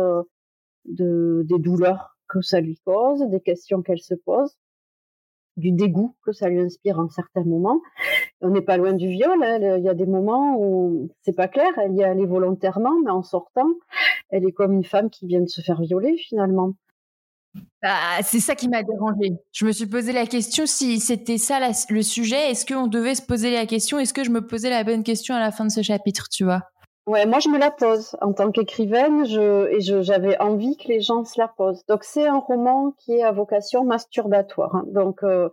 [0.85, 4.55] de des douleurs que ça lui cause, des questions qu'elle se pose,
[5.57, 7.81] du dégoût que ça lui inspire en certains moments.
[8.41, 9.41] On n'est pas loin du viol.
[9.43, 9.77] Hein.
[9.77, 11.71] Il y a des moments où c'est pas clair.
[11.77, 13.69] Elle y allait volontairement, mais en sortant,
[14.29, 16.73] elle est comme une femme qui vient de se faire violer finalement.
[17.81, 19.33] Bah, c'est ça qui m'a dérangée.
[19.51, 22.51] Je me suis posé la question si c'était ça le sujet.
[22.51, 23.99] Est-ce qu'on devait se poser la question?
[23.99, 26.43] Est-ce que je me posais la bonne question à la fin de ce chapitre, tu
[26.43, 26.61] vois?
[27.07, 31.23] Ouais, moi je me la pose en tant qu'écrivaine, et j'avais envie que les gens
[31.23, 31.85] se la posent.
[31.85, 34.75] Donc c'est un roman qui est à vocation masturbatoire.
[34.75, 34.85] Hein.
[34.87, 35.49] Donc euh,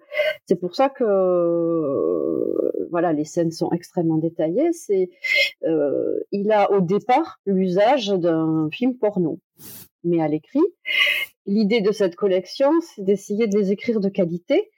[0.48, 4.72] c'est pour ça que euh, voilà, les scènes sont extrêmement détaillées.
[4.72, 5.10] C'est
[5.66, 9.38] euh, il a au départ l'usage d'un film porno,
[10.04, 10.60] mais à l'écrit.
[11.46, 14.70] L'idée de cette collection, c'est d'essayer de les écrire de qualité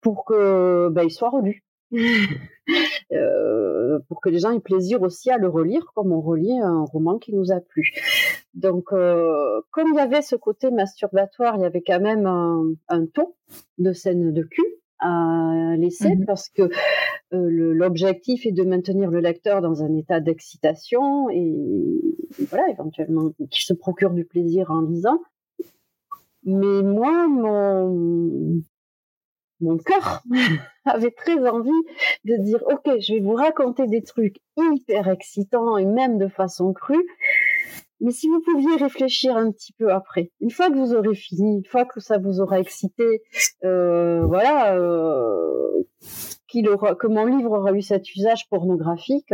[0.00, 1.64] pour que ben, ils soient relus.
[3.12, 6.84] Euh, pour que les gens aient plaisir aussi à le relire comme on relit un
[6.84, 7.92] roman qui nous a plu.
[8.54, 12.72] Donc, euh, comme il y avait ce côté masturbatoire, il y avait quand même un,
[12.88, 13.34] un ton
[13.78, 14.64] de scène de cul
[15.02, 16.68] à laisser mmh parce que euh,
[17.74, 22.00] l'objectif est de maintenir le lecteur dans un état d'excitation et,
[22.48, 25.20] voilà, éventuellement qu'il se procure du plaisir en lisant.
[26.44, 28.62] Mais moi, mon,
[29.60, 30.22] mon cœur
[30.84, 31.70] avait très envie
[32.24, 36.72] de dire ok je vais vous raconter des trucs hyper excitants et même de façon
[36.72, 37.06] crue
[38.02, 41.56] mais si vous pouviez réfléchir un petit peu après une fois que vous aurez fini
[41.56, 43.22] une fois que ça vous aura excité
[43.64, 45.82] euh, voilà euh,
[46.48, 49.32] que mon livre aura eu cet usage pornographique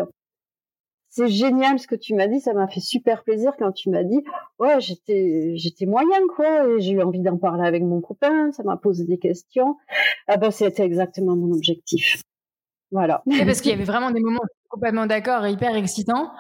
[1.11, 4.05] c'est génial ce que tu m'as dit, ça m'a fait super plaisir quand tu m'as
[4.05, 4.23] dit
[4.59, 8.63] ouais j'étais j'étais moyen quoi et j'ai eu envie d'en parler avec mon copain, ça
[8.63, 9.77] m'a posé des questions.
[10.27, 12.23] Ah ben c'était exactement mon objectif.
[12.91, 13.23] Voilà.
[13.47, 16.31] parce qu'il y avait vraiment des moments complètement d'accord, hyper excitants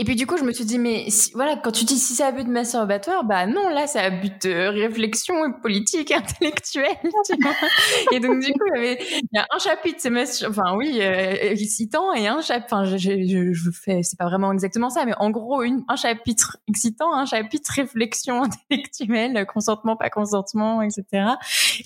[0.00, 2.22] et puis du coup, je me suis dit, mais voilà, quand tu dis si c'est
[2.22, 6.86] à but de masturbatoire, bah non, là, c'est à but de réflexion politique, intellectuelle.
[7.02, 7.52] Tu vois
[8.12, 8.96] et donc du coup, il
[9.32, 13.52] y, a un chapitre, c'est enfin oui, euh, excitant, et un chapitre, enfin je, je,
[13.52, 17.26] je, fais, c'est pas vraiment exactement ça, mais en gros, une, un chapitre excitant, un
[17.26, 21.02] chapitre réflexion intellectuelle, consentement, pas consentement, etc.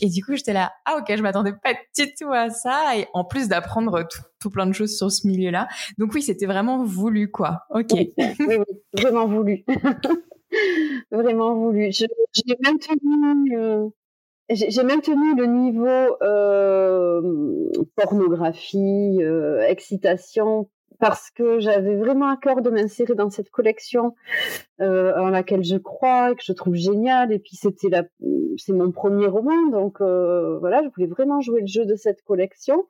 [0.02, 3.08] Et du coup, j'étais là, ah ok, je m'attendais pas du tout à ça, et
[3.14, 5.66] en plus d'apprendre tout, tout plein de choses sur ce milieu-là.
[5.96, 7.62] Donc oui, c'était vraiment voulu, quoi.
[7.70, 8.01] Ok
[8.40, 8.56] oui,
[8.92, 9.64] vraiment voulu.
[11.10, 11.90] vraiment voulu.
[11.92, 12.08] J'ai
[12.62, 13.88] maintenu, euh,
[14.50, 20.68] j'ai maintenu le niveau euh, pornographie, euh, excitation
[21.02, 24.14] parce que j'avais vraiment à cœur de m'insérer dans cette collection
[24.80, 27.32] euh, en laquelle je crois et que je trouve géniale.
[27.32, 28.04] Et puis c'était la,
[28.56, 32.22] c'est mon premier roman, donc euh, voilà, je voulais vraiment jouer le jeu de cette
[32.22, 32.86] collection,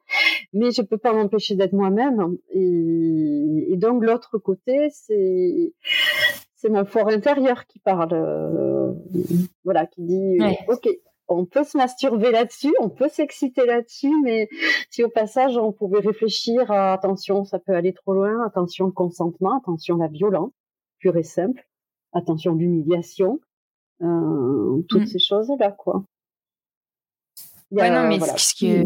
[0.52, 2.36] mais je peux pas m'empêcher d'être moi-même.
[2.50, 5.72] Et, et, donc l'autre côté, c'est
[6.54, 8.92] c'est mon fort intérieur qui parle, euh,
[9.64, 10.86] voilà, qui dit ok
[11.28, 14.48] on peut se masturber là-dessus, on peut s'exciter là-dessus, mais
[14.90, 18.92] si au passage on pouvait réfléchir à attention, ça peut aller trop loin, attention le
[18.92, 20.52] consentement, attention la violence,
[20.98, 21.66] pure et simple,
[22.12, 23.40] attention l'humiliation,
[24.02, 25.06] euh, toutes mm.
[25.06, 26.04] ces choses-là, quoi.
[27.70, 28.84] ouais, non, mais ce que,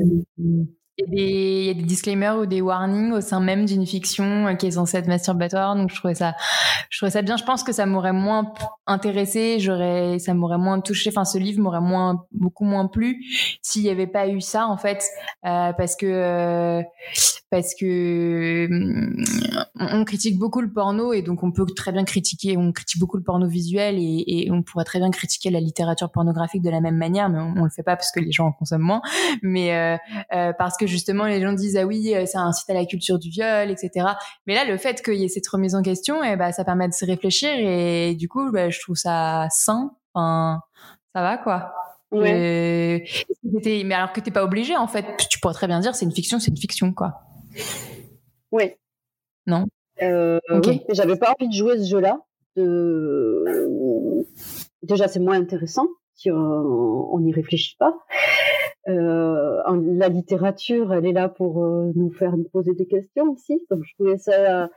[0.98, 4.66] il y, a des, disclaimers ou des warnings au sein même d'une fiction euh, qui
[4.66, 5.76] est censée être masturbatoire.
[5.76, 6.34] Donc je trouvais ça,
[6.88, 7.36] je trouvais ça bien.
[7.36, 8.54] Je pense que ça m'aurait moins
[8.86, 11.10] intéressé, j'aurais, ça m'aurait moins touché.
[11.10, 13.22] Enfin, ce livre m'aurait moins, beaucoup moins plu
[13.60, 15.04] s'il n'y avait pas eu ça en fait,
[15.44, 16.82] euh, parce que euh,
[17.50, 18.68] parce que
[19.78, 23.18] on critique beaucoup le porno et donc on peut très bien critiquer, on critique beaucoup
[23.18, 26.96] le porno visuel et, on pourrait très bien critiquer la littérature pornographique de la même
[26.96, 29.02] manière, mais on, on le fait pas parce que les gens en consomment moins,
[29.42, 29.98] mais
[30.30, 33.70] parce que justement les gens disent ah oui ça incite à la culture du viol,
[33.70, 34.06] etc.
[34.46, 36.64] Mais là le fait qu'il y ait cette remise en question, et eh ben ça
[36.64, 40.60] permet de se réfléchir et du coup bah, je trouve ça sain, enfin
[41.14, 41.74] ça va quoi.
[42.12, 43.04] Ouais.
[43.42, 46.12] mais alors que t'es pas obligé en fait, tu pourrais très bien dire c'est une
[46.12, 47.20] fiction, c'est une fiction quoi.
[48.52, 48.72] Oui.
[49.46, 49.66] Non?
[50.02, 50.70] Euh, okay.
[50.70, 52.20] oui, j'avais pas envie de jouer ce jeu-là.
[54.82, 57.94] Déjà, c'est moins intéressant si on n'y réfléchit pas.
[58.88, 63.60] Euh, la littérature, elle est là pour euh, nous faire nous poser des questions aussi.
[63.70, 64.68] Donc, je trouvais ça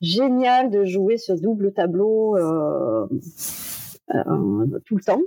[0.00, 3.06] génial de jouer ce double tableau euh,
[4.84, 5.22] tout le temps.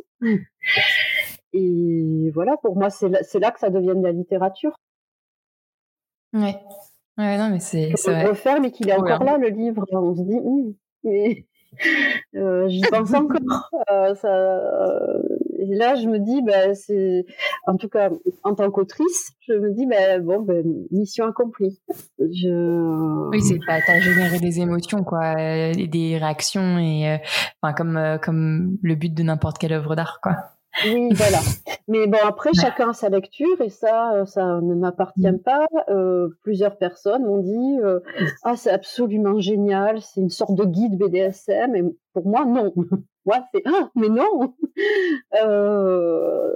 [1.54, 4.76] Et voilà, pour moi, c'est là, là, que ça devient de la littérature.
[6.34, 6.56] Ouais.
[7.18, 7.94] Ouais, non, mais c'est.
[8.08, 9.86] On le refaire, mais qu'il est encore là, le livre.
[9.94, 10.74] On se dit, hum,
[11.06, 11.46] mais
[12.36, 13.70] euh, j'y pense encore.
[13.92, 15.22] Euh, ça, euh,
[15.70, 17.26] et là, je me dis, bah, c'est,
[17.68, 18.10] en tout cas,
[18.44, 20.54] en tant qu'autrice, je me dis, bah, bon, bah,
[20.92, 21.80] mission accomplie.
[22.20, 23.30] Je...
[23.30, 27.20] Oui, c'est pas, t'as généré des émotions, quoi, des réactions et,
[27.62, 30.36] enfin, comme, comme le but de n'importe quelle œuvre d'art, quoi.
[30.84, 31.40] Oui, voilà.
[31.88, 35.40] Mais bon, après, chacun a sa lecture et ça, ça ne m'appartient mm.
[35.40, 35.66] pas.
[35.90, 38.00] Euh, plusieurs personnes m'ont dit euh,
[38.44, 41.76] Ah, c'est absolument génial, c'est une sorte de guide BDSM.
[41.76, 42.74] Et pour moi, non.
[43.26, 44.56] Moi, c'est Ah, mais non
[45.44, 46.52] euh,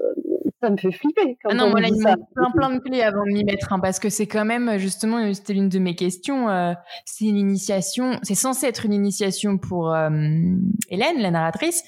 [0.62, 1.38] ça me fait flipper.
[1.42, 2.02] Quand ah non, moi, là, il
[2.36, 5.34] plein, plein de clés avant de m'y mettre, hein, parce que c'est quand même, justement,
[5.34, 6.50] c'était l'une de mes questions.
[6.50, 6.74] Euh,
[7.06, 10.10] c'est une initiation, c'est censé être une initiation pour euh,
[10.90, 11.84] Hélène, la narratrice,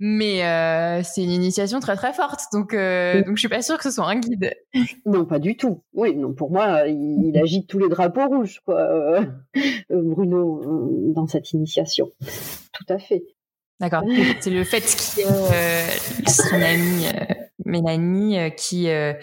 [0.00, 2.40] mais euh, c'est une initiation très très forte.
[2.52, 4.52] Donc, donc, je suis pas sûre que ce soit un guide.
[5.06, 5.82] Non, pas du tout.
[5.92, 9.20] Oui, non, pour moi, il, il agite tous les drapeaux rouges, quoi,
[9.90, 10.62] Bruno,
[11.14, 12.10] dans cette initiation.
[12.72, 13.22] Tout à fait.
[13.80, 14.02] D'accord.
[14.40, 17.06] C'est le fait qu'il y ait son ami
[17.64, 19.14] Mélanie euh, qui euh,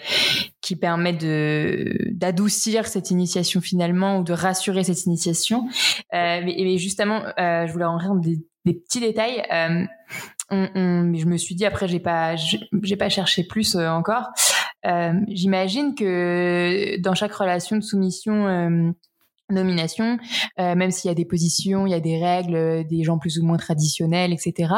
[0.60, 5.68] qui permet de d'adoucir cette initiation finalement ou de rassurer cette initiation.
[6.14, 9.42] Euh, mais, justement, je voulais en rendre des, des petits détails.
[10.50, 14.28] On, on, je me suis dit après j'ai pas j'ai pas cherché plus encore.
[15.28, 18.94] J'imagine que dans chaque relation de soumission
[19.52, 20.18] nomination,
[20.58, 23.38] euh, même s'il y a des positions, il y a des règles, des gens plus
[23.38, 24.74] ou moins traditionnels, etc.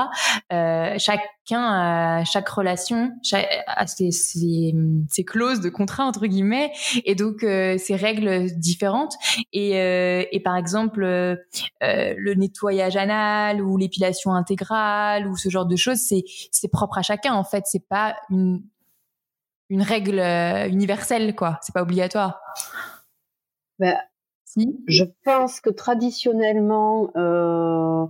[0.53, 4.75] Euh, chacun, chaque relation chaque, a ses, ses,
[5.11, 6.73] ses, clauses de contrat entre guillemets,
[7.05, 9.15] et donc euh, ses règles différentes.
[9.53, 11.37] Et, euh, par exemple, euh,
[11.81, 17.35] le nettoyage anal ou l'épilation intégrale ou ce genre de choses, c'est propre à chacun
[17.35, 17.65] en fait.
[17.67, 18.63] C'est pas une
[19.71, 20.21] une règle
[20.71, 21.59] universelle quoi.
[21.63, 22.39] C'est pas obligatoire.
[24.87, 28.07] Je pense que traditionnellement, euh,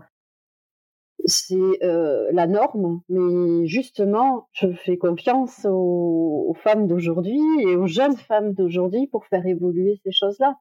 [1.25, 8.17] c'est euh, la norme, mais justement, je fais confiance aux, femmes d'aujourd'hui et aux jeunes
[8.17, 10.57] femmes d'aujourd'hui pour faire évoluer ces choses-là.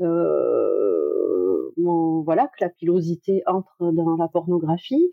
[0.00, 0.58] Euh,
[2.24, 5.10] voilà, que la pilosité entre dans la pornographie,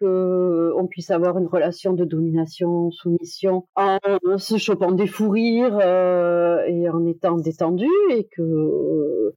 [0.00, 3.98] que on puisse avoir une relation de domination, soumission, en
[4.38, 9.34] se chopant des fous rires euh, et en étant détendu, et que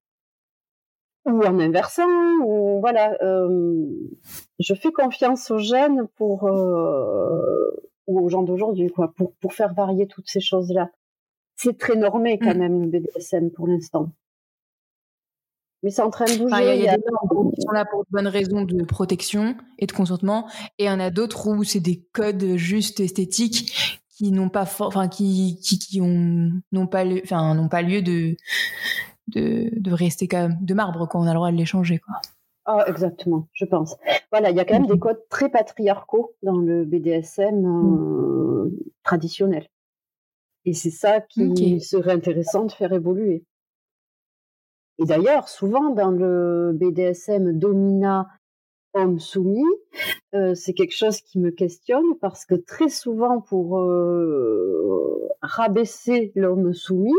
[1.25, 2.07] ou en inversant,
[2.45, 3.17] ou voilà.
[3.21, 3.85] Euh,
[4.59, 7.71] je fais confiance aux jeunes pour euh,
[8.07, 10.89] ou aux gens d'aujourd'hui, quoi, pour pour faire varier toutes ces choses-là.
[11.55, 12.57] C'est très normé quand mm.
[12.57, 14.09] même le BDSM pour l'instant.
[15.83, 16.77] Mais c'est en train de bouger.
[16.77, 19.87] Il y a, des normes qui sont là pour de bonnes raisons de protection et
[19.87, 24.31] de consentement, et il y en a d'autres où c'est des codes juste esthétiques qui
[24.31, 28.35] n'ont pas, enfin qui, qui, qui ont n'ont pas, enfin n'ont pas lieu de
[29.31, 32.15] de, rester quand même de marbre quand on a le droit de l'échanger quoi.
[32.65, 33.97] Ah, exactement, je pense.
[34.31, 38.69] Voilà, il y a quand même des codes très patriarcaux dans le BDSM euh,
[39.03, 39.67] traditionnel.
[40.65, 43.43] Et c'est ça qui serait intéressant de faire évoluer.
[44.99, 48.27] Et d'ailleurs, souvent dans le BDSM domina
[48.93, 49.63] homme soumis,
[50.35, 56.73] euh, c'est quelque chose qui me questionne parce que très souvent pour euh, rabaisser l'homme
[56.73, 57.15] soumis,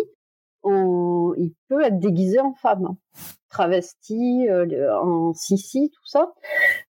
[0.65, 2.97] il peut être déguisé en femme, hein.
[3.51, 6.33] travesti, euh, en sissi, tout ça.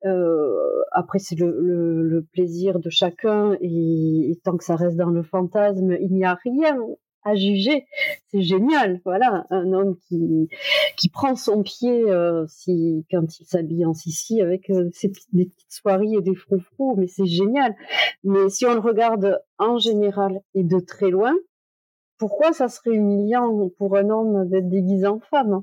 [0.04, 5.96] Euh, après, c'est le, plaisir de chacun et, tant que ça reste dans le fantasme,
[6.00, 6.78] il n'y a rien
[7.24, 7.87] à juger.
[8.28, 10.48] C'est génial, voilà, un homme qui
[10.96, 15.72] qui prend son pied euh, si quand il s'habille en sissi avec ses des petites
[15.72, 17.74] soirées et des froufrous, mais c'est génial.
[18.24, 21.35] Mais si on le regarde en général et de très loin,
[22.18, 25.62] pourquoi ça serait humiliant pour un homme d'être déguisé en femme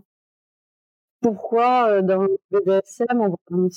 [1.22, 3.68] Pourquoi euh, dans le BDSM on va...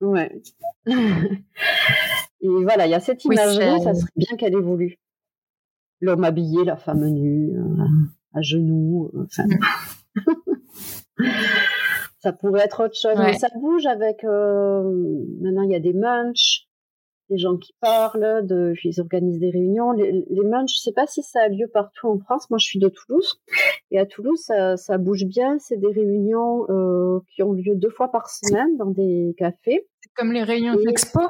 [0.00, 0.42] Ouais.
[0.86, 4.98] Et voilà, il y a cette image-là, ça serait bien qu'elle évolue.
[6.00, 7.84] L'homme habillé, la femme nue, euh,
[8.34, 9.12] à genoux.
[9.14, 11.24] Euh, mm.
[12.18, 13.14] ça pourrait être autre chose.
[13.16, 14.24] Mais ça bouge avec.
[14.24, 16.66] maintenant, il y a des munchs,
[17.32, 19.92] des gens qui parlent, de, ils organisent des réunions.
[19.92, 22.50] Les, les je sais pas si ça a lieu partout en France.
[22.50, 23.40] Moi, je suis de Toulouse.
[23.90, 25.58] Et à Toulouse, ça, ça bouge bien.
[25.58, 29.88] C'est des réunions euh, qui ont lieu deux fois par semaine dans des cafés.
[30.14, 31.20] Comme les réunions d'expo?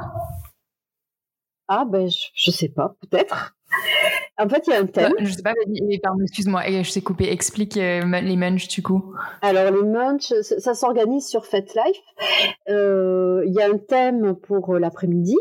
[1.68, 3.54] Ah, ben, je, je sais pas, peut-être.
[4.38, 5.12] En fait, il y a un thème.
[5.20, 5.52] Je sais pas,
[6.02, 7.30] pardon, excuse-moi, je t'ai coupé.
[7.30, 9.14] Explique euh, les munch du coup.
[9.42, 11.96] Alors, les munch, ça, s'organise sur FetLife.
[12.68, 15.36] Euh, il y a un thème pour l'après-midi.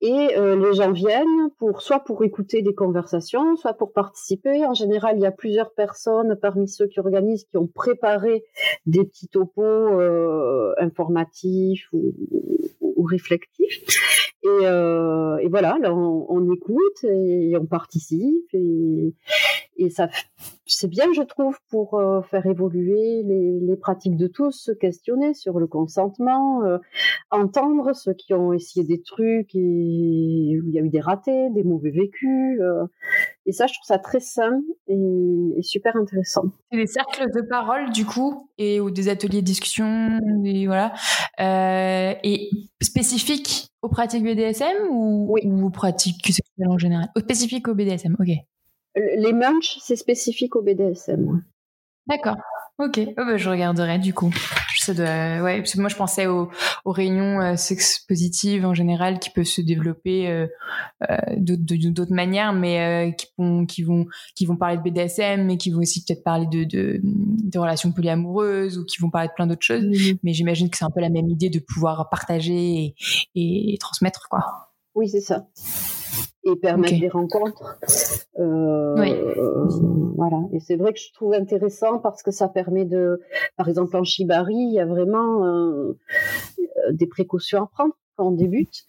[0.00, 4.64] Et euh, les gens viennent pour soit pour écouter des conversations, soit pour participer.
[4.64, 8.44] En général, il y a plusieurs personnes parmi ceux qui organisent qui ont préparé
[8.86, 12.14] des petits topos euh, informatifs ou,
[12.80, 14.17] ou réflectifs.
[14.42, 19.14] Et, euh, et voilà, là, on, écoute et on participe et,
[19.76, 20.08] et ça,
[20.66, 25.60] c'est bien, je trouve, pour euh, faire évoluer les, pratiques de tous, se questionner sur
[25.60, 26.78] le consentement, euh,
[27.30, 31.50] entendre ceux qui ont essayé des trucs et où il y a eu des ratés,
[31.50, 32.60] des mauvais vécus.
[33.48, 34.94] Et ça, je trouve ça très sain et,
[35.56, 36.42] et super intéressant.
[36.70, 40.92] C'est des cercles de parole, du coup, et ou des ateliers de discussion, et voilà,
[41.40, 42.50] euh, et
[42.82, 45.40] spécifiques aux pratiques BDSM ou, oui.
[45.46, 47.08] ou aux pratiques sexuelles en général?
[47.16, 48.28] Spécifiques au BDSM, ok.
[48.96, 51.42] Les munch, c'est spécifique au BDSM.
[52.06, 52.36] D'accord.
[52.78, 54.32] Ok, oh bah, je regarderai du coup.
[54.76, 56.48] Ça doit, ouais, parce que moi je pensais aux,
[56.84, 60.46] aux réunions euh, sex positives en général qui peuvent se développer euh,
[61.10, 64.06] euh, d'autres manières, mais euh, qui vont, qui vont,
[64.36, 67.90] qui vont parler de BDSM, mais qui vont aussi peut-être parler de, de, de, relations
[67.90, 69.84] polyamoureuses ou qui vont parler de plein d'autres choses.
[69.84, 70.18] Mmh.
[70.22, 72.94] Mais j'imagine que c'est un peu la même idée de pouvoir partager
[73.34, 74.67] et, et transmettre, quoi.
[74.94, 75.46] Oui, c'est ça
[76.52, 77.00] et permettre okay.
[77.00, 77.78] des rencontres.
[78.38, 79.12] Euh, oui.
[79.12, 79.66] euh,
[80.16, 80.38] voilà.
[80.52, 83.20] Et c'est vrai que je trouve intéressant parce que ça permet de,
[83.56, 85.98] par exemple en shibari, il y a vraiment euh,
[86.92, 88.84] des précautions à prendre quand on débute.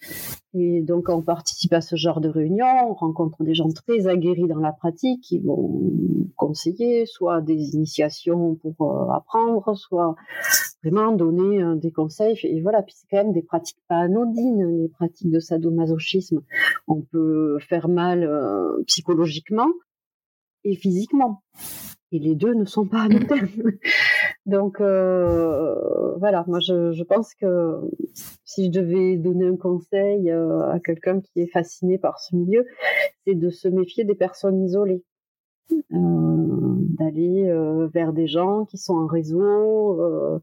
[0.54, 4.08] Et donc, quand on participe à ce genre de réunion, on rencontre des gens très
[4.08, 5.80] aguerris dans la pratique qui vont
[6.36, 10.16] conseiller soit des initiations pour euh, apprendre, soit
[10.82, 12.38] vraiment donner euh, des conseils.
[12.44, 16.40] Et voilà, puis c'est quand même des pratiques pas anodines, les pratiques de sadomasochisme.
[16.88, 19.68] On peut faire mal euh, psychologiquement
[20.64, 21.42] et physiquement.
[22.12, 23.46] Et les deux ne sont pas anodins.
[24.46, 27.78] Donc euh, voilà, moi je, je, pense que
[28.44, 32.66] si je devais donner un conseil euh, à quelqu'un qui est fasciné par ce milieu,
[33.24, 35.04] c'est de se méfier des personnes isolées,
[35.72, 35.76] euh,
[36.98, 37.52] d'aller
[37.92, 40.40] vers des gens qui sont en réseau, euh,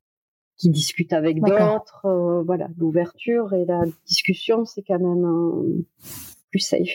[0.57, 2.05] qui discutent avec d'autres.
[2.05, 5.83] Euh, voilà, l'ouverture et la discussion, c'est quand même
[6.51, 6.89] plus safe.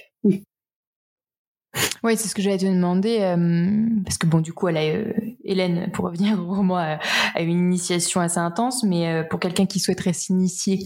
[2.02, 4.82] Oui, c'est ce que j'allais te demander, euh, parce que bon, du coup, elle a,
[4.82, 5.12] euh,
[5.44, 6.98] Hélène, pour revenir au roman, a,
[7.34, 10.84] a une initiation assez intense, mais euh, pour quelqu'un qui souhaiterait s'initier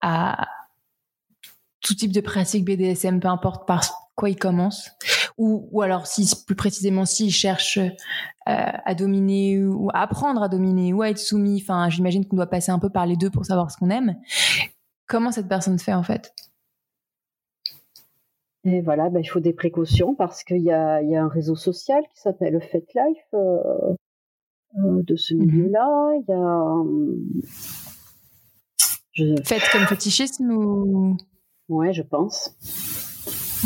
[0.00, 0.48] à
[1.80, 4.90] tout type de pratique BDSM, peu importe par quoi il commence,
[5.38, 7.90] ou, ou alors si plus précisément s'il cherche euh,
[8.46, 12.46] à dominer ou à apprendre à dominer ou à être soumis, enfin, j'imagine qu'on doit
[12.46, 14.16] passer un peu par les deux pour savoir ce qu'on aime.
[15.06, 16.34] Comment cette personne fait en fait?
[18.64, 21.54] Et voilà, ben, il faut des précautions parce qu'il y a, y a, un réseau
[21.54, 23.94] social qui s'appelle FetLife euh,
[24.76, 26.10] euh, de ce milieu-là.
[26.16, 26.84] Il y a.
[29.12, 29.42] Je...
[29.44, 31.16] Faites comme fétichisme ou?
[31.68, 32.56] Ouais, je pense.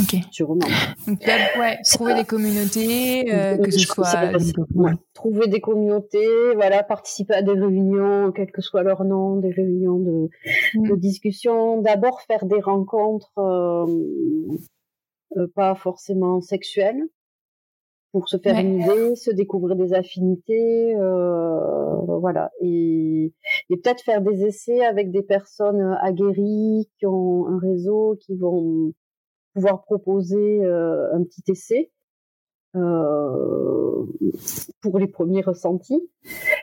[0.00, 0.16] Ok.
[0.30, 0.66] Sûrement.
[1.06, 4.32] Donc là, ouais, trouver des communautés, euh, que ce soit.
[4.74, 4.92] Ouais.
[5.12, 9.98] Trouver des communautés, voilà, participer à des réunions, quel que soit leur nom, des réunions
[9.98, 10.28] de,
[10.74, 10.88] mm.
[10.88, 11.80] de discussion.
[11.82, 13.86] D'abord faire des rencontres euh,
[15.54, 17.02] pas forcément sexuelles,
[18.12, 18.62] pour se faire ouais.
[18.62, 23.32] une idée, se découvrir des affinités, euh, voilà, et,
[23.70, 28.92] et peut-être faire des essais avec des personnes aguerries qui ont un réseau, qui vont
[29.54, 31.90] pouvoir proposer euh, un petit essai
[32.74, 34.06] euh,
[34.80, 36.08] pour les premiers ressentis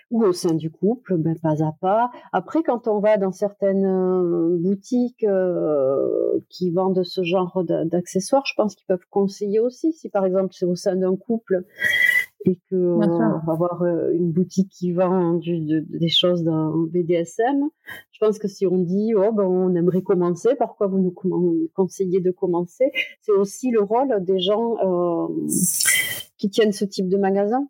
[0.09, 2.09] ou au sein du couple, ben, pas à pas.
[2.33, 8.53] Après, quand on va dans certaines euh, boutiques euh, qui vendent ce genre d'accessoires, je
[8.55, 9.93] pense qu'ils peuvent conseiller aussi.
[9.93, 11.63] Si par exemple c'est au sein d'un couple
[12.45, 13.83] et que euh, on va avoir
[14.13, 17.69] une boutique qui vend du, de, des choses dans BDSM,
[18.11, 22.21] je pense que si on dit oh ben on aimerait commencer, pourquoi vous nous conseillez
[22.21, 22.91] de commencer?
[23.21, 25.47] C'est aussi le rôle des gens euh,
[26.37, 27.67] qui tiennent ce type de magasin.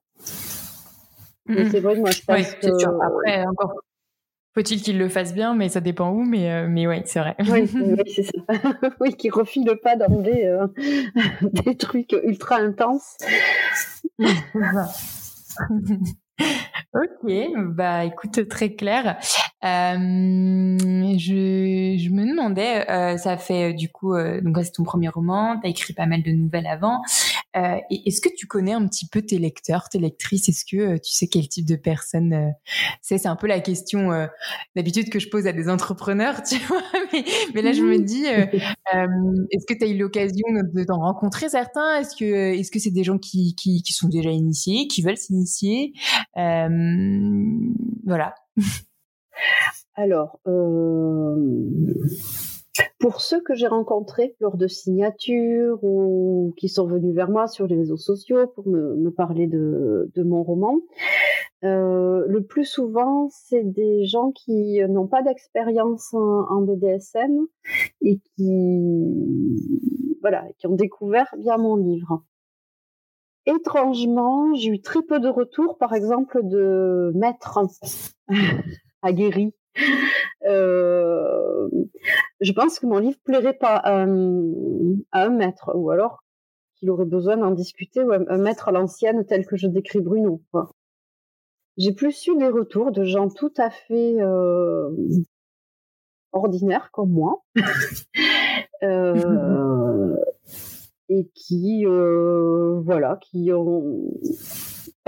[1.47, 1.69] Mmh.
[1.71, 3.01] C'est vrai que moi je pense oui, que sûr.
[3.01, 3.73] après encore
[4.53, 6.23] faut-il qu'il le fasse bien, mais ça dépend où.
[6.23, 7.35] Mais euh, mais ouais, c'est vrai.
[7.39, 8.31] Oui, oui c'est ça.
[8.99, 10.67] oui, qu'il refile pas d'emblée euh,
[11.65, 13.17] des trucs ultra intenses.
[16.93, 17.31] ok,
[17.75, 19.17] bah écoute, très clair.
[19.63, 20.77] Euh,
[21.17, 25.67] je, je me demandais demandais, ça fait du coup, donc c'est ton premier roman, tu
[25.67, 27.01] as écrit pas mal de nouvelles avant.
[27.89, 30.49] Est-ce que tu connais un petit peu tes lecteurs, tes lectrices?
[30.49, 32.53] Est-ce que tu sais quel type de personne
[33.01, 34.27] c'est C'est un peu la question
[34.75, 36.81] d'habitude que je pose à des entrepreneurs, tu vois.
[37.53, 41.99] Mais, là, je me dis, est-ce que tu as eu l'occasion de t'en rencontrer certains?
[41.99, 45.93] Est-ce que c'est des gens qui, qui, qui sont déjà initiés, qui veulent s'initier?
[46.35, 48.35] Voilà.
[49.95, 51.35] Alors, euh,
[52.99, 57.65] pour ceux que j'ai rencontrés lors de signatures ou qui sont venus vers moi sur
[57.65, 60.79] les réseaux sociaux pour me, parler de, mon roman,
[61.63, 67.47] euh, le plus souvent, c'est des gens qui n'ont pas d'expérience en, BDSM
[68.01, 72.23] et qui, voilà, qui ont découvert bien mon livre.
[73.45, 77.59] Étrangement, j'ai eu très peu de retours, par exemple, de maîtres
[79.01, 79.53] aguerris
[80.49, 86.23] je pense que mon livre plairait pas à, un maître, ou alors
[86.75, 90.41] qu'il aurait besoin d'en discuter, ou un, maître à l'ancienne tel que je décris Bruno.
[91.77, 94.89] J'ai plus eu des retours de gens tout à fait euh,
[96.31, 97.43] ordinaires comme moi,
[98.83, 100.15] euh,
[101.09, 104.11] et qui, voilà, qui ont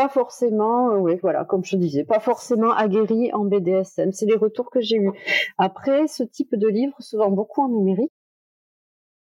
[0.01, 4.11] pas forcément, euh, oui, voilà, comme je disais, pas forcément aguerri en BDSM.
[4.11, 5.11] C'est les retours que j'ai eus.
[5.59, 8.11] Après, ce type de livre se vend beaucoup en numérique.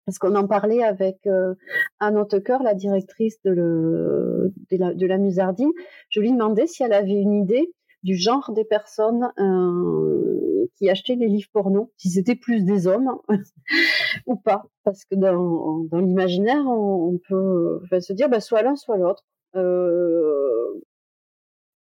[0.06, 1.56] Parce qu'on en parlait avec euh,
[2.00, 5.72] Anne Hautecoeur, la directrice de, le, de, la, de Musardine.
[6.10, 7.74] Je lui demandais si elle avait une idée
[8.04, 13.18] du genre des personnes euh, qui achetaient les livres porno, si c'était plus des hommes
[14.28, 14.66] ou pas.
[14.84, 19.24] Parce que dans, dans l'imaginaire, on, peut se dire bah, soit l'un, soit l'autre.
[19.56, 20.82] Euh,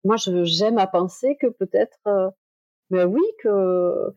[0.03, 2.29] moi, j'aime à penser que peut-être, euh,
[2.89, 4.11] mais oui, que,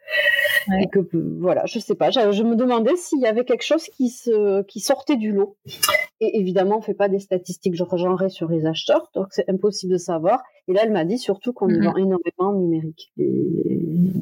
[0.93, 2.11] que voilà, je sais pas.
[2.11, 5.57] Je, me demandais s'il y avait quelque chose qui se, qui sortait du lot.
[6.21, 9.99] Et évidemment, on fait pas des statistiques genrées sur les acheteurs, donc c'est impossible de
[9.99, 10.43] savoir.
[10.69, 13.27] Et là, elle m'a dit surtout qu'on mm vend énormément en numérique, les,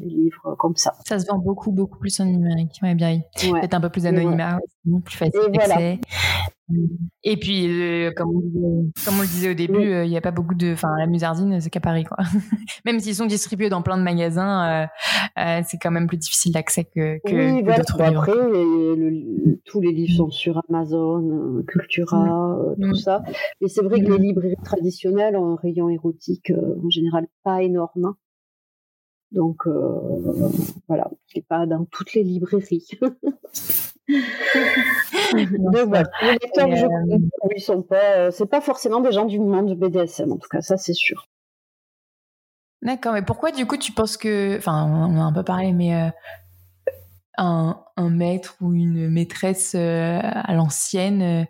[0.03, 0.93] livres comme ça.
[1.07, 2.79] Ça se vend beaucoup, beaucoup plus en numérique.
[2.81, 3.21] Ouais, bien.
[3.39, 4.59] Peut-être un peu plus anonymat,
[5.03, 5.99] plus facile d'accès.
[7.23, 10.21] Et puis, euh, comme, on, comme, on, le disait au début, euh, il n'y a
[10.21, 10.73] pas beaucoup de.
[10.73, 12.17] Enfin, la musardine, c'est qu'à Paris, quoi.
[12.85, 14.87] même s'ils sont distribués dans plein de magasins,
[15.37, 17.83] euh, c'est quand même plus difficile d'accès que, que, oui, voilà.
[17.99, 18.31] Après,
[19.65, 23.21] tous les livres sont sur Amazon, Cultura, tout ça.
[23.61, 28.15] Mais c'est vrai que les librairies traditionnelles ont un rayon érotique en général pas énorme.
[29.31, 29.67] Donc
[30.87, 32.87] voilà, il n'est pas dans toutes les librairies.
[35.33, 36.09] Donc, voilà.
[36.21, 37.19] Les lecteurs que je connais,
[37.55, 40.61] ils sont pas, euh, c'est pas forcément des gens du monde BDSM, en tout cas,
[40.61, 41.27] ça c'est sûr.
[42.81, 45.95] D'accord, mais pourquoi du coup tu penses que, enfin, on a un peu parlé, mais
[45.95, 46.09] euh,
[47.37, 51.47] un, maître ou une maîtresse euh, à l'ancienne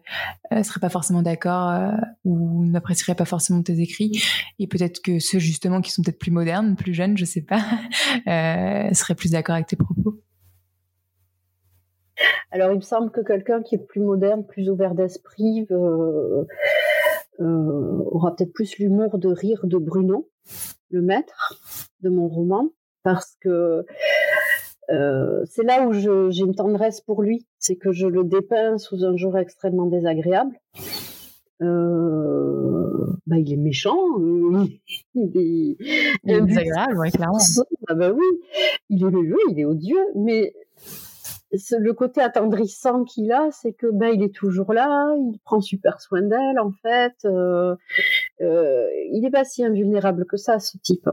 [0.52, 1.92] euh, serait pas forcément d'accord
[2.24, 4.24] ou n'apprécierait pas forcément tes écrits,
[4.60, 7.62] et peut-être que ceux justement qui sont peut-être plus modernes, plus jeunes, je sais pas,
[8.94, 10.22] seraient plus d'accord avec tes propos.
[12.52, 16.46] Alors, il me semble que quelqu'un qui est plus moderne, plus ouvert d'esprit, euh,
[17.42, 20.30] euh, aura peut-être plus l'humour de rire de Bruno,
[20.90, 21.60] le maître
[22.02, 22.70] de mon roman,
[23.04, 23.86] parce que
[24.90, 29.04] euh, c'est là où j'ai une tendresse pour lui, c'est que je le dépeins sous
[29.06, 30.56] un jour extrêmement désagréable.
[31.60, 33.98] bah, il est méchant,
[35.16, 35.78] il est,
[36.24, 37.38] désagréable, clairement.
[37.88, 38.26] Ah bah oui,
[38.90, 40.54] il est le il est odieux, mais
[41.78, 46.02] le côté attendrissant qu'il a, c'est que ben il est toujours là, il prend super
[46.02, 47.14] soin d'elle en fait.
[47.26, 47.76] Euh,
[48.42, 51.10] euh, il n'est pas si invulnérable que ça, ce type.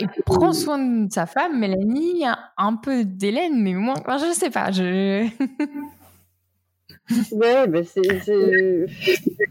[0.00, 2.24] Il prend soin de sa femme, Mélanie,
[2.56, 5.28] un peu d'Hélène, mais moi, je sais pas, je.
[7.32, 8.00] ouais, mais c'est,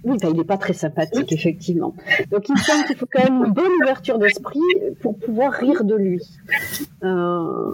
[0.03, 1.95] oui, ben, il n'est pas très sympathique, effectivement.
[2.31, 4.59] Donc, il me semble qu'il faut quand même une bonne ouverture d'esprit
[5.01, 6.21] pour pouvoir rire de lui.
[7.03, 7.71] Euh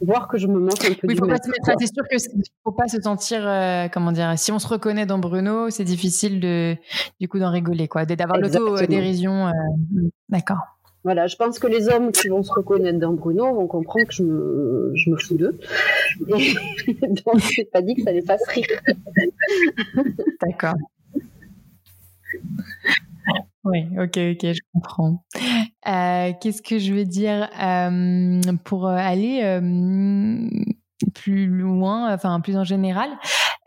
[0.00, 1.36] voir que je me manque un peu oui, faut pas
[1.78, 5.18] C'est sûr qu'il faut pas se sentir, euh, comment dire, si on se reconnaît dans
[5.18, 6.76] Bruno, c'est difficile de,
[7.20, 9.48] du coup, d'en rigoler, quoi, d'avoir l'auto-dérision.
[9.48, 9.52] Euh,
[10.28, 10.78] d'accord.
[11.02, 14.12] Voilà, je pense que les hommes qui vont se reconnaître dans Bruno vont comprendre que
[14.12, 15.58] je me, je me fous d'eux.
[16.28, 16.54] Et
[17.24, 18.66] donc, c'est pas dit que ça les fasse rire.
[20.42, 20.74] D'accord.
[23.64, 25.24] Oui, ok, ok, je comprends.
[25.86, 30.48] Euh, qu'est-ce que je veux dire euh, pour aller euh,
[31.14, 33.10] plus loin, enfin plus en général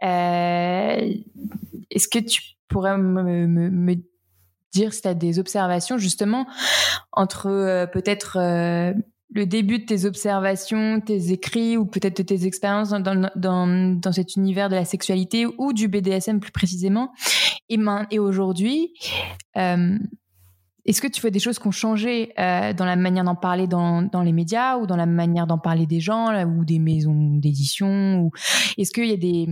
[0.02, 1.18] Est-ce
[2.08, 3.96] que tu pourrais me, me,
[4.74, 6.45] dire si tu as des observations justement
[7.11, 8.38] entre peut-être
[9.34, 14.11] le début de tes observations, tes écrits ou peut-être de tes expériences dans, dans, dans,
[14.11, 17.11] cet univers de la sexualité ou du BDSM plus précisément.
[17.69, 17.78] Et,
[18.11, 18.93] et aujourd'hui,
[19.57, 19.97] euh,
[20.86, 23.67] est-ce que tu vois des choses qui ont changé euh, dans la manière d'en parler
[23.67, 27.38] dans, dans, les médias ou dans la manière d'en parler des gens ou des maisons
[27.38, 28.32] d'édition ou
[28.78, 29.47] est-ce qu'il y a des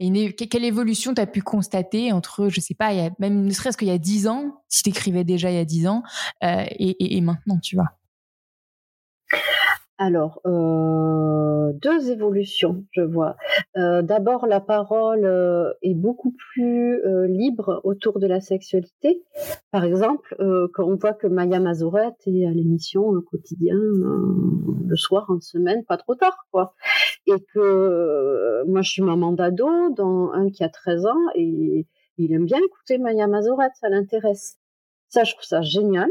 [0.00, 3.44] une, quelle évolution tu as pu constater entre, je sais pas, il y a, même
[3.44, 5.86] ne serait-ce qu'il y a dix ans, si tu écrivais déjà il y a dix
[5.86, 6.02] ans,
[6.42, 7.96] euh, et, et, et, maintenant, tu vois?
[10.04, 13.36] Alors, euh, deux évolutions, je vois.
[13.78, 19.22] Euh, D'abord, la parole euh, est beaucoup plus libre autour de la sexualité.
[19.70, 20.36] Par exemple,
[20.74, 25.96] quand on voit que Maya Mazorette est à l'émission quotidien le soir en semaine, pas
[25.96, 26.74] trop tard, quoi.
[27.26, 31.86] Et que moi, je suis maman d'ado, dans un qui a 13 ans, et
[32.18, 34.58] il aime bien écouter Maya Mazorette, ça l'intéresse.
[35.08, 36.10] Ça, je trouve ça génial.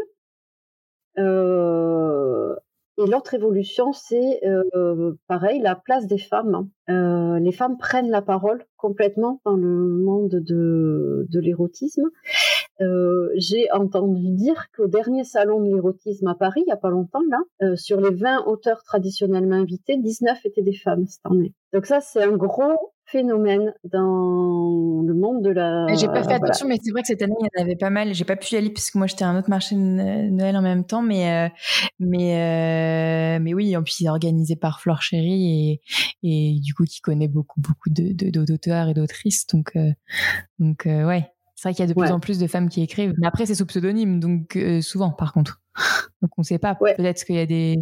[2.97, 6.69] Et l'autre évolution, c'est euh, pareil, la place des femmes.
[6.89, 12.09] Euh, les femmes prennent la parole complètement dans le monde de, de l'érotisme.
[12.81, 16.89] Euh, J'ai entendu dire qu'au dernier salon de l'érotisme à Paris, il n'y a pas
[16.89, 21.53] longtemps, là, sur les 20 auteurs traditionnellement invités, 19 étaient des femmes cette année.
[21.73, 25.85] Donc ça, c'est un gros phénomène dans le monde de la.
[25.95, 27.91] J'ai pas fait attention, mais c'est vrai que cette année il y en avait pas
[27.91, 28.13] mal.
[28.13, 29.79] J'ai pas pu y aller parce que moi j'étais à un autre marché de
[30.31, 31.49] Noël en même temps, mais euh,
[31.99, 35.81] mais euh, mais oui, en plus organisé par Flore Chéry et
[36.23, 39.91] et du coup qui connaît beaucoup beaucoup de d'auteurs et d'autrices, donc euh,
[40.59, 41.29] donc ouais.
[41.55, 43.45] C'est vrai qu'il y a de plus en plus de femmes qui écrivent, mais après
[43.45, 45.61] c'est sous pseudonyme, donc souvent par contre.
[46.21, 46.75] Donc on sait pas.
[46.75, 47.77] Peut-être qu'il y a des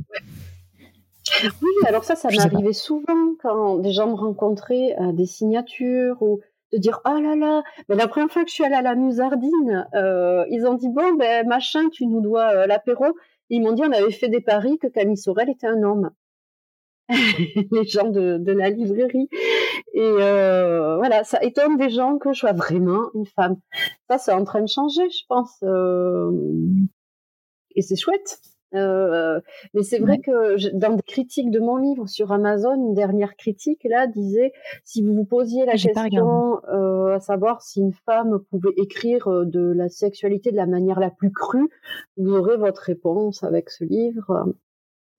[1.44, 6.40] oui, alors ça, ça m'arrivait souvent quand des gens me rencontraient à des signatures ou
[6.72, 8.96] de dire oh là là, mais la première fois que je suis allée à la
[8.96, 13.06] Musardine, euh, ils ont dit bon ben machin, tu nous dois euh, l'apéro.
[13.50, 16.12] Ils m'ont dit on avait fait des paris que Camille Sorel était un homme.
[17.72, 19.28] les gens de, de, la librairie.
[19.94, 23.58] Et euh, voilà, ça étonne des gens que je sois vraiment une femme.
[24.10, 25.58] Ça, c'est en train de changer, je pense.
[25.64, 26.32] Euh,
[27.76, 28.40] et c'est chouette.
[28.74, 29.42] Euh,
[29.74, 33.84] mais c'est vrai que dans des critiques de mon livre sur Amazon, une dernière critique
[33.84, 34.54] là disait
[34.86, 39.46] si vous vous posiez la question euh, à savoir si une femme pouvait écrire euh,
[39.46, 41.70] de la sexualité de la manière la plus crue,
[42.16, 44.46] vous aurez votre réponse avec ce livre.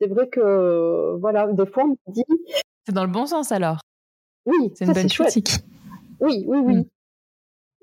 [0.01, 2.25] C'est vrai que voilà, des fois on me dit.
[2.87, 3.81] C'est dans le bon sens alors.
[4.47, 5.59] Oui, c'est une bonne critique.
[6.21, 6.77] Oui, oui, oui.
[6.77, 6.85] Mm.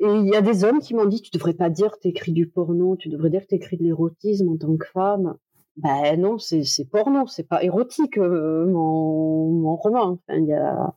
[0.02, 2.08] Et il y a des hommes qui m'ont dit, tu devrais pas dire que tu
[2.08, 5.36] écris du porno, tu devrais dire que tu écris de l'érotisme en tant que femme.
[5.82, 10.20] Ben non, c'est porno, c'est pas érotique euh, mon, mon roman.
[10.28, 10.94] Enfin, y a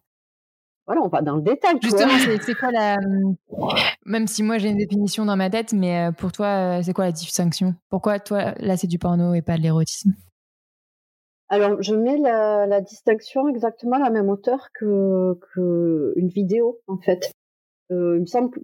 [0.86, 1.76] voilà, on va dans le détail.
[1.80, 2.98] Justement, c'est quoi la.
[4.04, 7.04] Même si moi j'ai une définition dans ma tête, mais euh, pour toi, c'est quoi
[7.04, 7.74] la distinction?
[7.88, 10.12] Pourquoi toi, là, c'est du porno et pas de l'érotisme?
[11.48, 16.80] Alors, je mets la, la, distinction exactement à la même hauteur que, que une vidéo,
[16.88, 17.30] en fait.
[17.92, 18.58] Euh, il me semble que.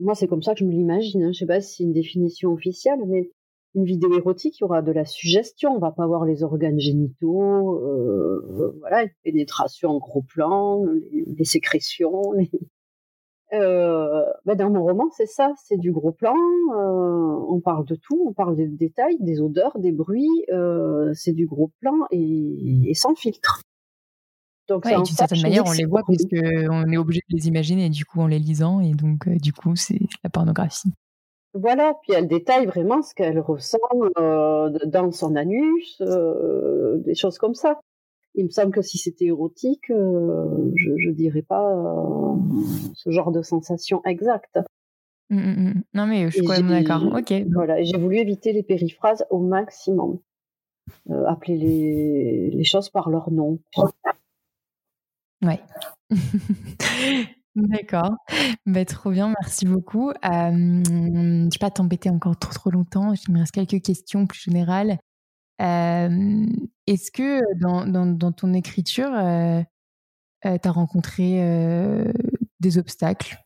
[0.00, 1.24] Moi, c'est comme ça que je me l'imagine.
[1.24, 1.32] Hein.
[1.32, 3.30] Je sais pas si c'est une définition officielle, mais
[3.76, 5.70] une vidéo érotique, il y aura de la suggestion.
[5.76, 11.44] On va pas voir les organes génitaux, euh, voilà, une pénétration en gros plan, les,
[11.44, 12.22] sécrétions.
[13.52, 16.34] Euh, ben dans mon roman, c'est ça, c'est du gros plan.
[16.34, 20.44] Euh, on parle de tout, on parle des détails, des odeurs, des bruits.
[20.52, 23.62] Euh, c'est du gros plan et, sans filtre.
[24.68, 28.04] Donc, d'une certaine manière, on les voit parce qu'on est obligé de les imaginer, du
[28.04, 30.90] coup, en les lisant, et donc, du coup, c'est la pornographie.
[31.58, 33.78] Voilà, puis elle détaille vraiment ce qu'elle ressent
[34.18, 37.80] euh, dans son anus, euh, des choses comme ça.
[38.34, 41.74] Il me semble que si c'était érotique, euh, je, je dirais pas
[42.92, 44.58] ce genre de sensation exacte.
[45.30, 45.82] Mmh, mmh, mmh.
[45.94, 47.04] Non mais je suis quand même d'accord.
[47.16, 47.32] Ok.
[47.50, 50.18] Voilà, j'ai voulu éviter les périphrases au maximum.
[51.08, 53.58] appeler les, les choses par leur nom.
[55.42, 55.60] Ouais.
[57.56, 58.14] D'accord.
[58.66, 60.12] Bah, trop bien, merci beaucoup.
[60.22, 63.14] je ne vais pas t'embêter encore trop, trop longtemps.
[63.14, 64.98] Il me reste quelques questions plus générales.
[65.58, 69.62] Est-ce que dans, dans, ton écriture, euh,
[70.44, 72.12] euh, tu as rencontré euh,
[72.60, 73.38] des obstacles,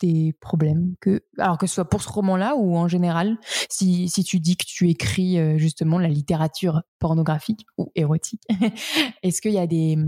[0.00, 3.38] des problèmes que alors que ce soit pour ce roman-là ou en général
[3.68, 8.42] si, si tu dis que tu écris euh, justement la littérature pornographique ou érotique
[9.22, 9.98] est-ce qu'il y a des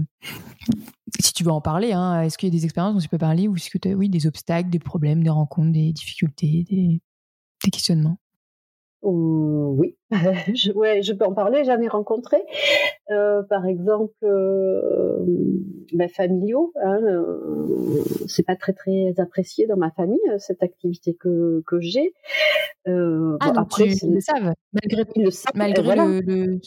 [1.21, 3.19] si tu veux en parler hein, est-ce qu'il y a des expériences dont tu peux
[3.19, 7.01] parler ou est-ce que tu oui des obstacles des problèmes des rencontres des difficultés des,
[7.65, 8.19] des questionnements?
[9.03, 9.97] Oui
[10.55, 11.65] je, ouais, je peux en parler.
[11.65, 12.39] J'en ai rencontré,
[13.11, 15.25] euh, par exemple, euh,
[15.93, 16.73] ben, familiaux.
[16.83, 22.13] Hein, euh, c'est pas très très apprécié dans ma famille cette activité que que j'ai.
[22.89, 26.61] Euh, ah, donc après, tu le savent malgré, le, malgré le, le,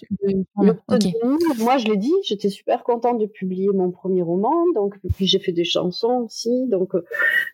[0.62, 4.54] le, Moi, je l'ai dit, j'étais super contente de publier mon premier roman.
[4.76, 6.68] Donc, puis j'ai fait des chansons aussi.
[6.68, 6.94] Donc,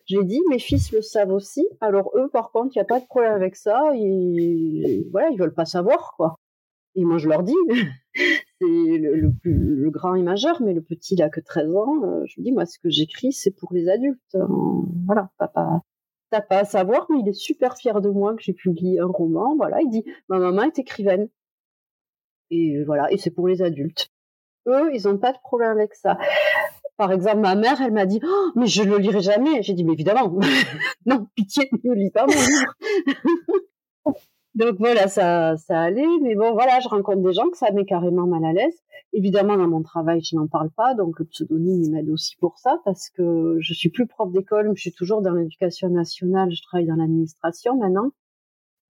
[0.04, 1.66] j'ai dit, mes fils le savent aussi.
[1.80, 3.92] Alors eux, par contre, il n'y a pas de problème avec ça.
[3.94, 5.79] Ils, voilà, ils veulent pas savoir
[6.16, 6.36] quoi.
[6.96, 7.54] Et moi, je leur dis,
[8.14, 12.02] c'est le, grand est majeur, mais le petit, il a que 13 ans.
[12.04, 14.34] Euh, je lui dis, moi, ce que j'écris, c'est pour les adultes.
[14.34, 14.46] Euh,
[15.06, 15.82] voilà, papa.
[16.30, 19.06] T'as pas à savoir, mais il est super fier de moi que j'ai publié un
[19.06, 19.56] roman.
[19.56, 21.28] Voilà, il dit, ma maman est écrivaine.
[22.50, 24.10] Et voilà, et c'est pour les adultes.
[24.66, 26.18] Eux, ils n'ont pas de problème avec ça.
[26.96, 29.62] Par exemple, ma mère, elle m'a dit, oh, mais je le lirai jamais.
[29.62, 30.38] J'ai dit, mais évidemment,
[31.06, 32.74] non, pitié, ne lis pas mon livre.
[34.54, 36.18] Donc voilà, ça, ça allait.
[36.22, 38.76] Mais bon, voilà, je rencontre des gens que ça met carrément mal à l'aise.
[39.12, 40.94] Évidemment, dans mon travail, je n'en parle pas.
[40.94, 44.80] Donc le pseudonyme, m'aide aussi pour ça parce que je suis plus prof d'école, je
[44.80, 46.50] suis toujours dans l'éducation nationale.
[46.50, 48.10] Je travaille dans l'administration maintenant.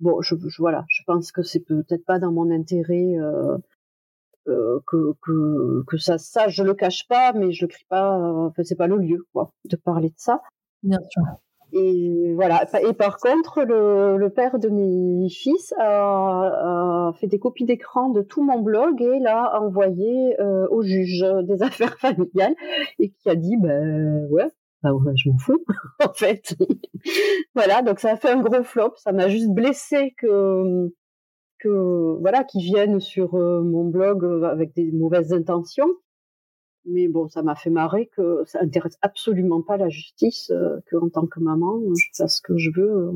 [0.00, 3.58] Bon, je, voilà, je pense que c'est peut-être pas dans mon intérêt euh,
[4.48, 8.18] euh, que, que, que ça, ça, je le cache pas, mais je le crie pas.
[8.18, 10.40] Euh, c'est pas le lieu, quoi, de parler de ça.
[10.82, 11.22] Bien sûr.
[11.72, 12.64] Et voilà.
[12.88, 18.10] Et par contre, le, le père de mes fils a, a fait des copies d'écran
[18.10, 22.54] de tout mon blog et l'a envoyé euh, au juge des affaires familiales
[22.98, 24.48] et qui a dit, ben ouais,
[24.82, 25.64] bah ouais, je m'en fous
[26.04, 26.54] en fait.
[27.54, 28.94] voilà, donc ça a fait un gros flop.
[28.96, 30.90] Ça m'a juste blessé que
[31.58, 35.90] que voilà qui viennent sur euh, mon blog euh, avec des mauvaises intentions
[36.84, 40.96] mais bon, ça m'a fait marrer que ça intéresse absolument pas la justice, euh, que
[40.96, 43.12] en tant que maman, je fasse ce que je veux euh,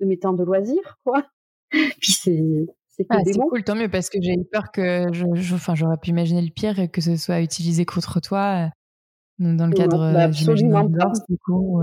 [0.00, 1.24] de mes temps de loisirs, quoi.
[1.70, 5.74] Puis c'est c'est ah, cool, tant mieux, parce que j'ai eu peur que, je, enfin,
[5.74, 8.68] j'aurais pu imaginer le pire et que ce soit utilisé contre toi
[9.40, 10.12] euh, dans le cadre.
[10.12, 11.10] Bah, absolument pas.
[11.26, 11.82] Du coup,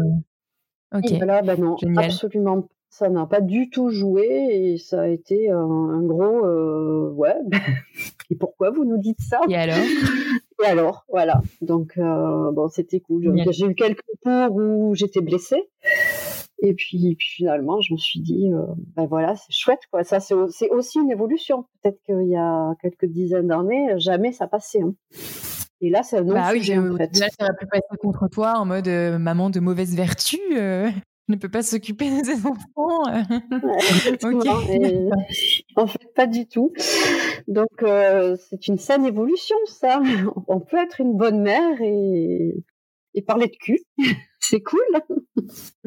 [0.94, 1.12] ok.
[1.14, 6.02] voilà, bah non, absolument ça n'a pas du tout joué et ça a été un,
[6.02, 7.36] gros euh, ouais.
[8.30, 9.40] et pourquoi vous nous dites ça?
[9.48, 9.78] Et alors?
[10.62, 11.42] Et alors, voilà.
[11.62, 13.34] Donc euh, bon, c'était cool.
[13.52, 15.70] J'ai eu quelques tours où j'étais blessée.
[16.62, 18.64] Et puis, puis, finalement, je me suis dit, euh,
[18.96, 20.04] ben voilà, c'est chouette, quoi.
[20.04, 20.34] Ça, c'est
[20.70, 21.66] aussi une évolution.
[21.82, 24.82] Peut-être qu'il y a quelques dizaines d'années, jamais ça passait.
[24.82, 24.94] Hein.
[25.82, 27.18] Et là, c'est un autre bah oui, en fait.
[27.18, 30.38] Là, ça va plus passer contre toi en mode euh, maman de mauvaise vertu
[31.30, 32.58] ne peut pas s'occuper de ses enfants.
[35.76, 36.74] en fait, pas du tout.
[37.48, 40.02] Donc, euh, c'est une saine évolution, ça.
[40.48, 42.64] On peut être une bonne mère et,
[43.14, 43.80] et parler de cul.
[44.40, 44.80] c'est cool.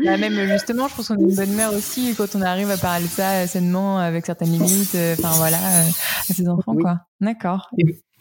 [0.05, 2.76] Bah, même justement, je pense qu'on est une bonne mère aussi quand on arrive à
[2.76, 5.88] parler de ça sainement, avec certaines limites, euh, enfin voilà, euh,
[6.30, 7.01] à ses enfants, quoi.
[7.20, 7.70] D'accord.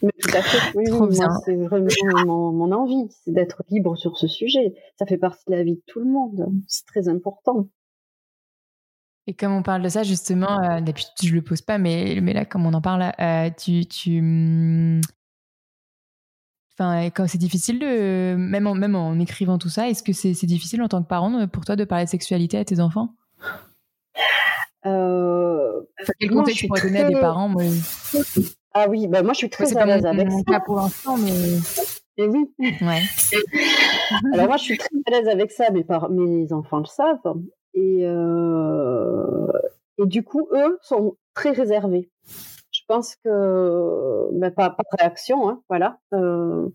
[0.02, 0.76] Mais tout à fait.
[0.76, 1.88] Oui, oui, c'est vraiment
[2.26, 4.74] mon, mon, envie, c'est d'être libre sur ce sujet.
[4.98, 6.46] Ça fait partie de la vie de tout le monde.
[6.66, 7.68] C'est très important.
[9.28, 12.32] Et comme on parle de ça, justement, euh, d'habitude je le pose pas, mais, mais
[12.32, 15.00] là, comme on en parle, euh, tu, tu, hmm,
[16.74, 20.46] enfin, quand c'est difficile de, même en, même en écrivant tout ça, est-ce que c'est
[20.46, 23.14] difficile en tant que parent pour toi de parler de sexualité à tes enfants?
[24.86, 25.82] Euh,
[26.18, 27.62] Quel conseil tu pourrais donner à des parents moi...
[28.74, 30.38] Ah oui, bah moi je suis très à l'aise avec ça.
[30.46, 31.30] Pas pour l'instant, mais.
[32.18, 32.50] Et oui.
[32.58, 33.00] Ouais.
[34.34, 36.10] Alors moi je suis très à l'aise avec ça, mes, par...
[36.10, 37.34] mes enfants le savent.
[37.74, 39.46] Et, euh...
[39.98, 42.10] et du coup, eux sont très réservés.
[42.70, 45.98] Je pense que, bah, pas, pas de réaction, hein, voilà.
[46.12, 46.68] Euh...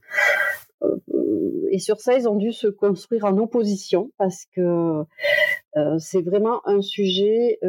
[1.69, 5.03] et sur ça, ils ont dû se construire en opposition parce que
[5.75, 7.59] euh, c'est vraiment un sujet,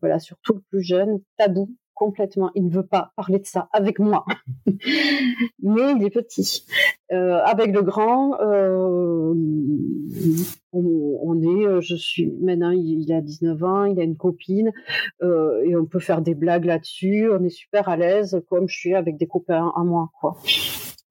[0.00, 1.68] voilà, surtout le plus jeune, tabou
[2.02, 2.50] complètement.
[2.56, 4.24] Il ne veut pas parler de ça avec moi,
[4.66, 6.66] mais il est petit.
[7.12, 9.32] Euh, avec le grand, euh,
[10.72, 14.72] on, est, euh, je suis maintenant, il, a 19 ans, il a une copine,
[15.22, 17.30] et on peut faire des blagues là-dessus.
[17.30, 20.36] On est super à l'aise, comme je suis avec des copains à moi, quoi.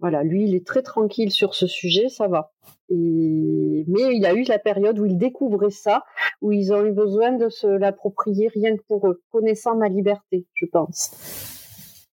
[0.02, 2.52] Voilà, lui, il est très tranquille sur ce sujet, ça va.
[2.90, 6.04] Mais il y a eu la période où ils découvraient ça,
[6.42, 10.46] où ils ont eu besoin de se l'approprier rien que pour eux, connaissant ma liberté,
[10.56, 11.12] je pense.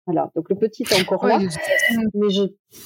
[0.07, 1.39] Voilà, donc le petit est encore là,
[2.15, 2.43] mais je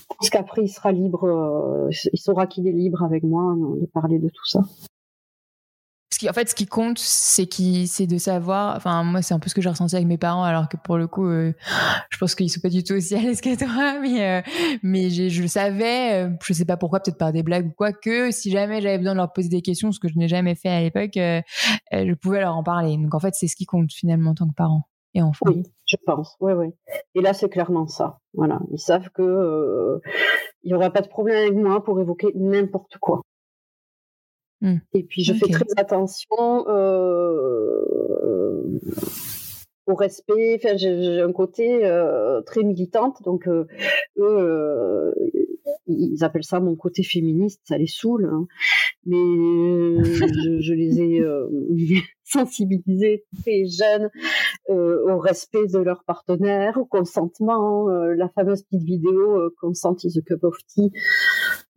[0.09, 4.19] pense qu'après il sera libre, euh, il saura qu'il est libre avec moi de parler
[4.19, 4.61] de tout ça
[6.29, 8.77] en fait, ce qui compte, c'est qui, c'est de savoir.
[8.77, 10.97] Enfin, moi, c'est un peu ce que j'ai ressenti avec mes parents, alors que pour
[10.97, 11.53] le coup, euh,
[12.11, 14.01] je pense qu'ils sont pas du tout aussi à l'aise que toi.
[14.83, 16.25] Mais, euh, je savais.
[16.25, 17.93] Euh, je sais pas pourquoi, peut-être par des blagues ou quoi.
[17.93, 20.55] Que si jamais j'avais besoin de leur poser des questions, ce que je n'ai jamais
[20.55, 22.97] fait à l'époque, je pouvais leur en parler.
[22.97, 24.89] Donc, en fait, c'est ce qui compte finalement en tant que parent.
[25.15, 25.47] et enfants.
[25.47, 26.37] Oui, je pense.
[26.41, 26.69] Oui, oui.
[27.15, 28.19] Et là, c'est clairement ça.
[28.35, 28.61] Voilà.
[28.73, 30.01] Ils savent que
[30.63, 33.23] il y aura pas de problème avec moi pour évoquer n'importe quoi.
[34.61, 34.77] Mmh.
[34.95, 38.63] Et puis, je fais très attention euh,
[39.87, 40.61] au respect.
[40.63, 43.67] Enfin, j'ai un côté euh, très militante, donc eux,
[45.89, 48.29] ils appellent ça mon côté féministe, ça les saoule.
[48.31, 48.47] Hein.
[49.07, 51.49] Mais je, je, les ai euh,
[52.25, 54.11] sensibilisés très jeunes
[54.71, 57.89] euh, au respect de leurs partenaires, au consentement.
[57.89, 60.93] Euh, la fameuse petite vidéo euh, Consent is a cup of tea.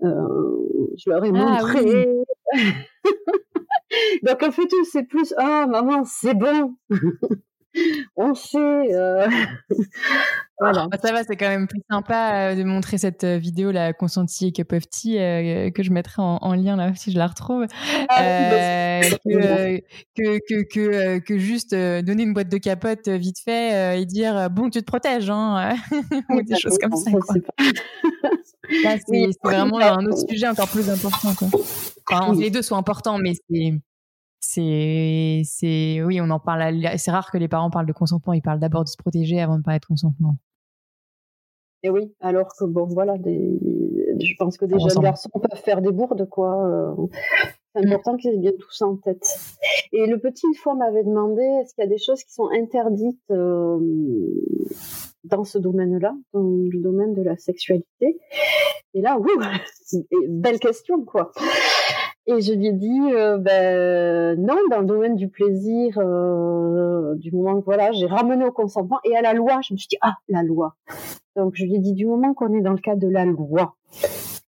[0.01, 2.07] Je leur ai ah montré.
[4.23, 6.75] Donc en fait, c'est plus ah maman, c'est bon.
[8.15, 8.57] On sait.
[8.57, 9.27] Euh...
[10.59, 10.87] voilà.
[10.91, 13.93] Ah, ça va, c'est quand même plus sympa euh, de montrer cette euh, vidéo, la
[13.93, 17.27] consentie et Cup of Tea, euh, que je mettrai en, lien là si je la
[17.27, 17.65] retrouve,
[18.09, 24.49] ah que, que, que, que, juste donner une boîte de capote vite fait et dire
[24.49, 25.75] bon, tu te protèges, hein,
[26.29, 27.11] ou des choses comme ça.
[29.07, 31.33] c'est vraiment un autre sujet encore plus important.
[31.35, 31.47] Quoi.
[32.09, 33.73] Enfin, Les deux sont importants, mais c'est
[34.41, 38.33] c'est c'est oui on en parle c'est rare que les parents parlent de consentement.
[38.33, 40.35] Ils parlent d'abord de se protéger avant de parler de consentement.
[41.83, 43.59] Et oui alors que bon voilà des,
[44.19, 46.65] je pense que des jeunes garçons peuvent faire des bourdes quoi.
[46.67, 47.07] Euh,
[47.75, 47.91] c'est mm.
[47.91, 49.23] important qu'ils aient bien tout ça en tête.
[49.93, 52.49] Et le petit une fois m'avait demandé est-ce qu'il y a des choses qui sont
[52.51, 53.79] interdites euh,
[55.23, 58.19] dans ce domaine-là dans le domaine de la sexualité?
[58.93, 59.27] Et là ouh,
[60.29, 61.31] belle question quoi
[62.27, 67.31] et je lui ai dit, euh, ben non, dans le domaine du plaisir, euh, du
[67.31, 69.97] moment que voilà, j'ai ramené au consentement et à la loi, je me suis dit
[70.01, 70.75] ah la loi.
[71.35, 73.75] Donc je lui ai dit du moment qu'on est dans le cadre de la loi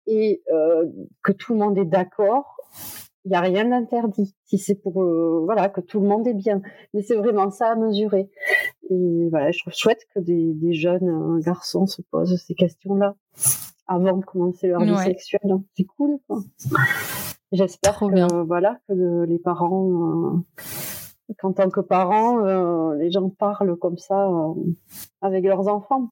[0.06, 0.84] et euh,
[1.22, 2.56] que tout le monde est d'accord,
[3.24, 4.34] il n'y a rien d'interdit.
[4.46, 5.04] Si c'est pour
[5.44, 6.62] voilà que tout le monde est bien,
[6.92, 8.30] mais c'est vraiment ça à mesurer.
[8.88, 13.14] Et voilà, je trouve chouette que des, des jeunes garçons se posent ces questions-là
[13.86, 15.58] avant de commencer leur vie sexuelle.
[15.76, 16.18] C'est cool.
[16.26, 16.40] Quoi.
[17.52, 18.28] J'espère que bien.
[18.46, 24.28] voilà que les parents, euh, qu'en tant que parents, euh, les gens parlent comme ça
[24.28, 24.54] euh,
[25.20, 26.10] avec leurs enfants.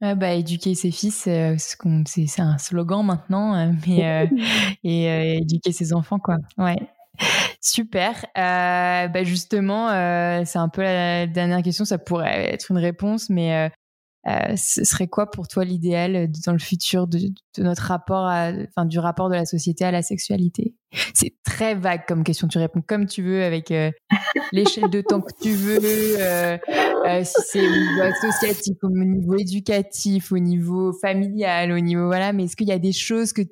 [0.00, 4.28] bah, éduquer ses fils, c'est un slogan maintenant, mais
[4.84, 6.36] et éduquer ses enfants, quoi.
[6.58, 6.76] Ouais.
[7.60, 8.26] Super.
[8.34, 9.88] bah justement,
[10.44, 11.84] c'est un peu la dernière question.
[11.84, 13.70] Ça pourrait être une réponse, mais
[14.56, 18.98] ce serait quoi pour toi l'idéal dans le futur de, notre rapport, à, enfin du
[18.98, 20.74] rapport de la société à la sexualité?
[21.14, 22.48] C'est très vague comme question.
[22.48, 23.90] Tu réponds comme tu veux avec euh,
[24.52, 25.78] l'échelle de temps que tu veux.
[25.82, 26.58] Euh,
[27.24, 32.32] si c'est au niveau associatif, au niveau éducatif, au niveau familial, au niveau voilà.
[32.32, 33.42] Mais est-ce qu'il y a des choses que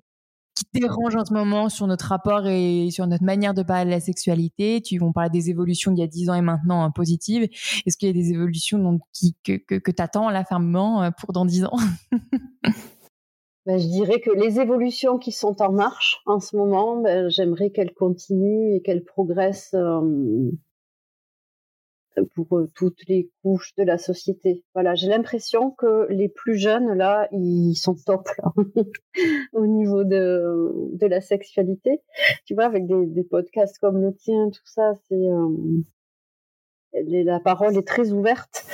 [0.55, 3.91] qui dérange en ce moment sur notre rapport et sur notre manière de parler de
[3.91, 6.91] la sexualité Tu vont parler des évolutions d'il y a 10 ans et maintenant hein,
[6.91, 7.49] positives.
[7.87, 9.01] Est-ce qu'il y a des évolutions
[9.45, 11.77] que, que, que tu attends là fermement euh, pour dans 10 ans?
[13.67, 17.71] Ben, Je dirais que les évolutions qui sont en marche en ce moment, ben, j'aimerais
[17.71, 20.51] qu'elles continuent et qu'elles progressent euh,
[22.35, 24.63] pour euh, toutes les couches de la société.
[24.75, 28.53] Voilà, j'ai l'impression que les plus jeunes là, ils sont top là,
[29.53, 32.01] au niveau de de la sexualité.
[32.47, 35.49] Tu vois, avec des, podcasts comme le tien, tout ça, c'est euh,
[36.93, 38.65] la parole est très ouverte.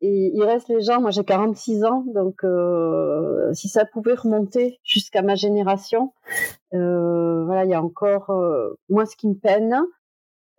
[0.00, 4.78] Et il reste les gens, moi j'ai 46 ans, donc euh, si ça pouvait remonter
[4.84, 6.12] jusqu'à ma génération,
[6.70, 8.32] voilà, il y a encore
[8.88, 9.76] moi ce qui me peine,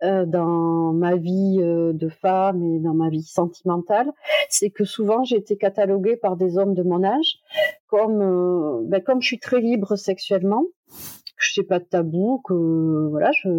[0.02, 4.10] euh, dans ma vie euh, de femme et dans ma vie sentimentale,
[4.48, 7.38] c'est que souvent j'ai été cataloguée par des hommes de mon âge
[7.86, 12.40] comme euh, ben, comme je suis très libre sexuellement, que je sais pas de tabou,
[12.46, 13.50] que voilà je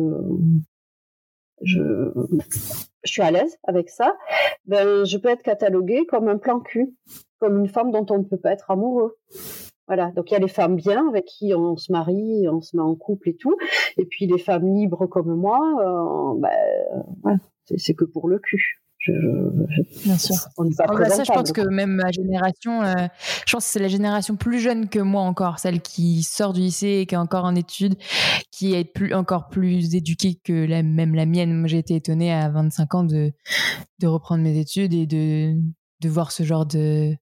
[1.61, 2.11] je
[3.03, 4.17] je suis à l'aise avec ça,
[4.65, 6.95] ben je peux être cataloguée comme un plan cul,
[7.39, 9.15] comme une femme dont on ne peut pas être amoureux.
[9.91, 12.77] Voilà, donc il y a les femmes bien avec qui on se marie, on se
[12.77, 13.57] met en couple et tout,
[13.97, 17.35] et puis les femmes libres comme moi, euh, bah,
[17.75, 18.79] c'est que pour le cul.
[18.99, 19.11] Je,
[20.05, 20.37] Bien sûr.
[20.57, 23.07] On pas bah ça, je pense que même ma génération, euh,
[23.45, 26.61] je pense que c'est la génération plus jeune que moi encore, celle qui sort du
[26.61, 27.95] lycée et qui est encore en études,
[28.49, 31.53] qui est plus, encore plus éduquée que la, même la mienne.
[31.53, 33.33] Moi, j'ai été étonnée à 25 ans de,
[33.99, 35.53] de reprendre mes études et de,
[35.99, 37.13] de voir ce genre de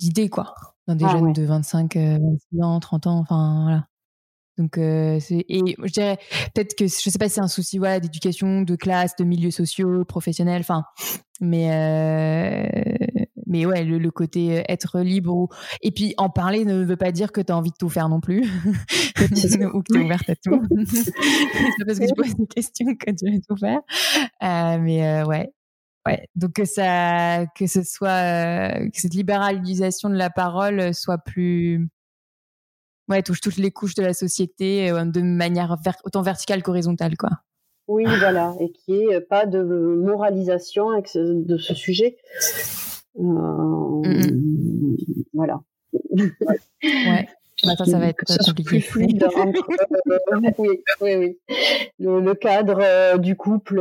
[0.00, 3.86] d'idées, quoi dans des ah jeunes de 25, 26 euh, ans, 30 ans, enfin voilà.
[4.58, 6.18] Donc euh, et je dirais
[6.54, 9.50] peut-être que je sais pas si c'est un souci voilà d'éducation, de classe, de milieux
[9.50, 10.84] sociaux, professionnels, enfin
[11.40, 13.06] mais euh,
[13.46, 15.48] mais ouais le, côté être libre ou
[15.80, 18.10] et puis en parler ne veut pas dire que tu as envie de tout faire
[18.10, 18.42] non plus
[19.72, 20.62] ou que tu es ouverte à tout.
[20.86, 23.80] c'est parce que tu poses des questions que tu veux tout faire.
[24.42, 25.50] Euh, mais ouais
[26.06, 31.88] Ouais, donc que ça, que ce soit, que cette libéralisation de la parole soit plus,
[33.08, 37.30] ouais, touche toutes les couches de la société de manière autant verticale qu'horizontale, quoi.
[37.86, 42.16] Oui, voilà, et qui est pas de moralisation de ce sujet.
[43.20, 44.02] Euh,
[45.34, 45.60] voilà.
[46.82, 47.28] Ouais.
[47.64, 48.80] Bah, ça, ça va être compliqué.
[48.80, 51.38] Fluide euh, oui, oui, oui.
[51.98, 53.80] Le, le cadre euh, du couple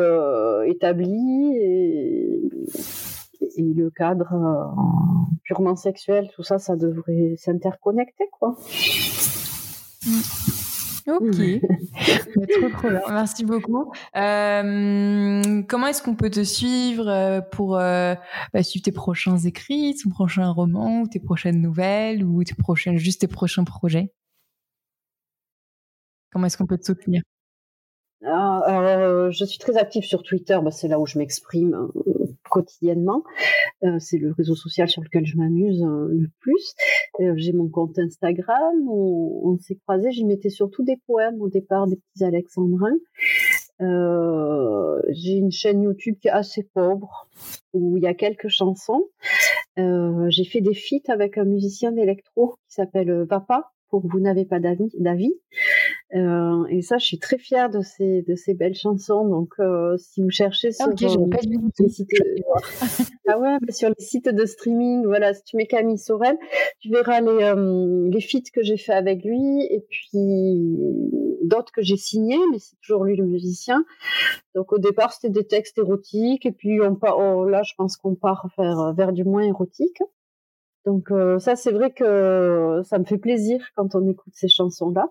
[0.67, 2.41] établi et,
[3.57, 4.29] et, le cadre
[5.43, 8.57] purement sexuel, tout ça, ça devrait s'interconnecter, quoi.
[10.05, 10.60] Mm.
[11.07, 11.35] Ok,
[12.61, 13.01] trop trop bien.
[13.09, 13.91] Merci beaucoup.
[14.15, 18.15] Euh, comment est-ce qu'on peut te suivre euh, pour euh,
[18.53, 22.97] bah, suivre tes prochains écrits, ton prochain roman, ou tes prochaines nouvelles, ou tes prochaines,
[22.97, 24.11] juste tes prochains projets?
[26.31, 27.21] Comment est-ce qu'on peut te soutenir?
[28.25, 31.89] Ah, je suis très active sur Twitter, bah, c'est là où je m'exprime
[32.51, 33.23] quotidiennement.
[33.83, 36.75] Euh, c'est le réseau social sur lequel je m'amuse euh, le plus.
[37.19, 38.87] Euh, j'ai mon compte Instagram.
[38.87, 40.11] On, s'est croisés.
[40.11, 42.97] J'y mettais surtout des poèmes au départ, des petits alexandrins.
[43.79, 47.27] j'ai une chaîne YouTube qui est assez pauvre,
[47.73, 49.07] où il y a quelques chansons.
[49.77, 54.59] j'ai fait des feats avec un musicien d'électro qui s'appelle Papa, pour Vous n'avez pas
[54.59, 55.33] d'avis.
[56.13, 59.25] Euh, et ça, je suis très fière de ces, de ces belles chansons.
[59.25, 61.25] Donc, euh, si vous cherchez ah, sur euh,
[61.79, 62.09] les sites,
[63.27, 66.37] ah ouais, sur les sites de streaming, voilà, si tu mets Camille Sorel,
[66.79, 70.77] tu verras les, les feats que j'ai fait avec lui et puis
[71.43, 73.85] d'autres que j'ai signés, mais c'est toujours lui le musicien.
[74.53, 77.95] Donc, au départ, c'était des textes érotiques et puis on part, oh, là, je pense
[77.95, 80.01] qu'on part vers, vers du moins érotique.
[80.85, 81.09] Donc,
[81.39, 85.07] ça, c'est vrai que ça me fait plaisir quand on écoute ces chansons-là.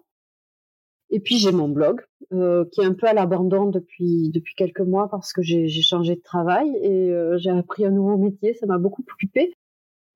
[1.10, 2.02] Et puis j'ai mon blog
[2.32, 6.14] euh, qui est un peu à l'abandon depuis depuis quelques mois parce que j'ai changé
[6.14, 8.54] de travail et euh, j'ai appris un nouveau métier.
[8.54, 9.54] Ça m'a beaucoup occupé.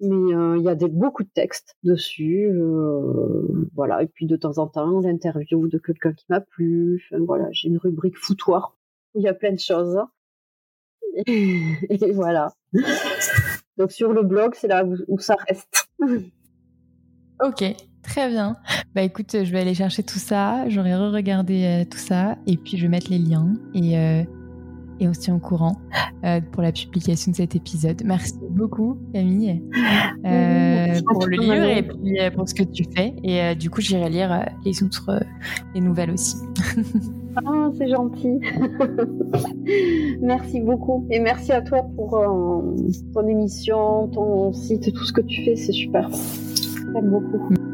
[0.00, 2.50] Mais euh, il y a des, beaucoup de textes dessus,
[3.74, 4.02] voilà.
[4.02, 7.02] Et puis de temps en temps l'interview de quelqu'un qui m'a plu.
[7.10, 8.76] Enfin, voilà, j'ai une rubrique foutoir
[9.14, 9.98] où il y a plein de choses.
[11.26, 11.58] Et,
[12.12, 12.52] voilà.
[13.76, 15.88] Donc sur le blog, c'est là où ça reste.
[17.42, 17.64] Ok,
[18.04, 18.56] Très bien.
[18.94, 22.76] Bah écoute, je vais aller chercher tout ça, j'aurai re-regardé euh, tout ça et puis
[22.76, 24.22] je vais mettre les liens et, euh,
[25.00, 25.76] et on se tient au courant
[26.24, 28.02] euh, pour la publication de cet épisode.
[28.04, 29.62] Merci beaucoup Camille
[31.06, 33.14] pour le livre et puis pour ce que tu fais.
[33.24, 35.20] Et du coup, j'irai lire les autres
[35.74, 36.36] les nouvelles aussi.
[37.36, 38.38] ah, c'est gentil.
[40.20, 42.20] merci beaucoup et merci à toi pour
[43.12, 46.08] ton émission, ton site, tout ce que tu fais, c'est super.
[46.92, 47.73] J'aime beaucoup.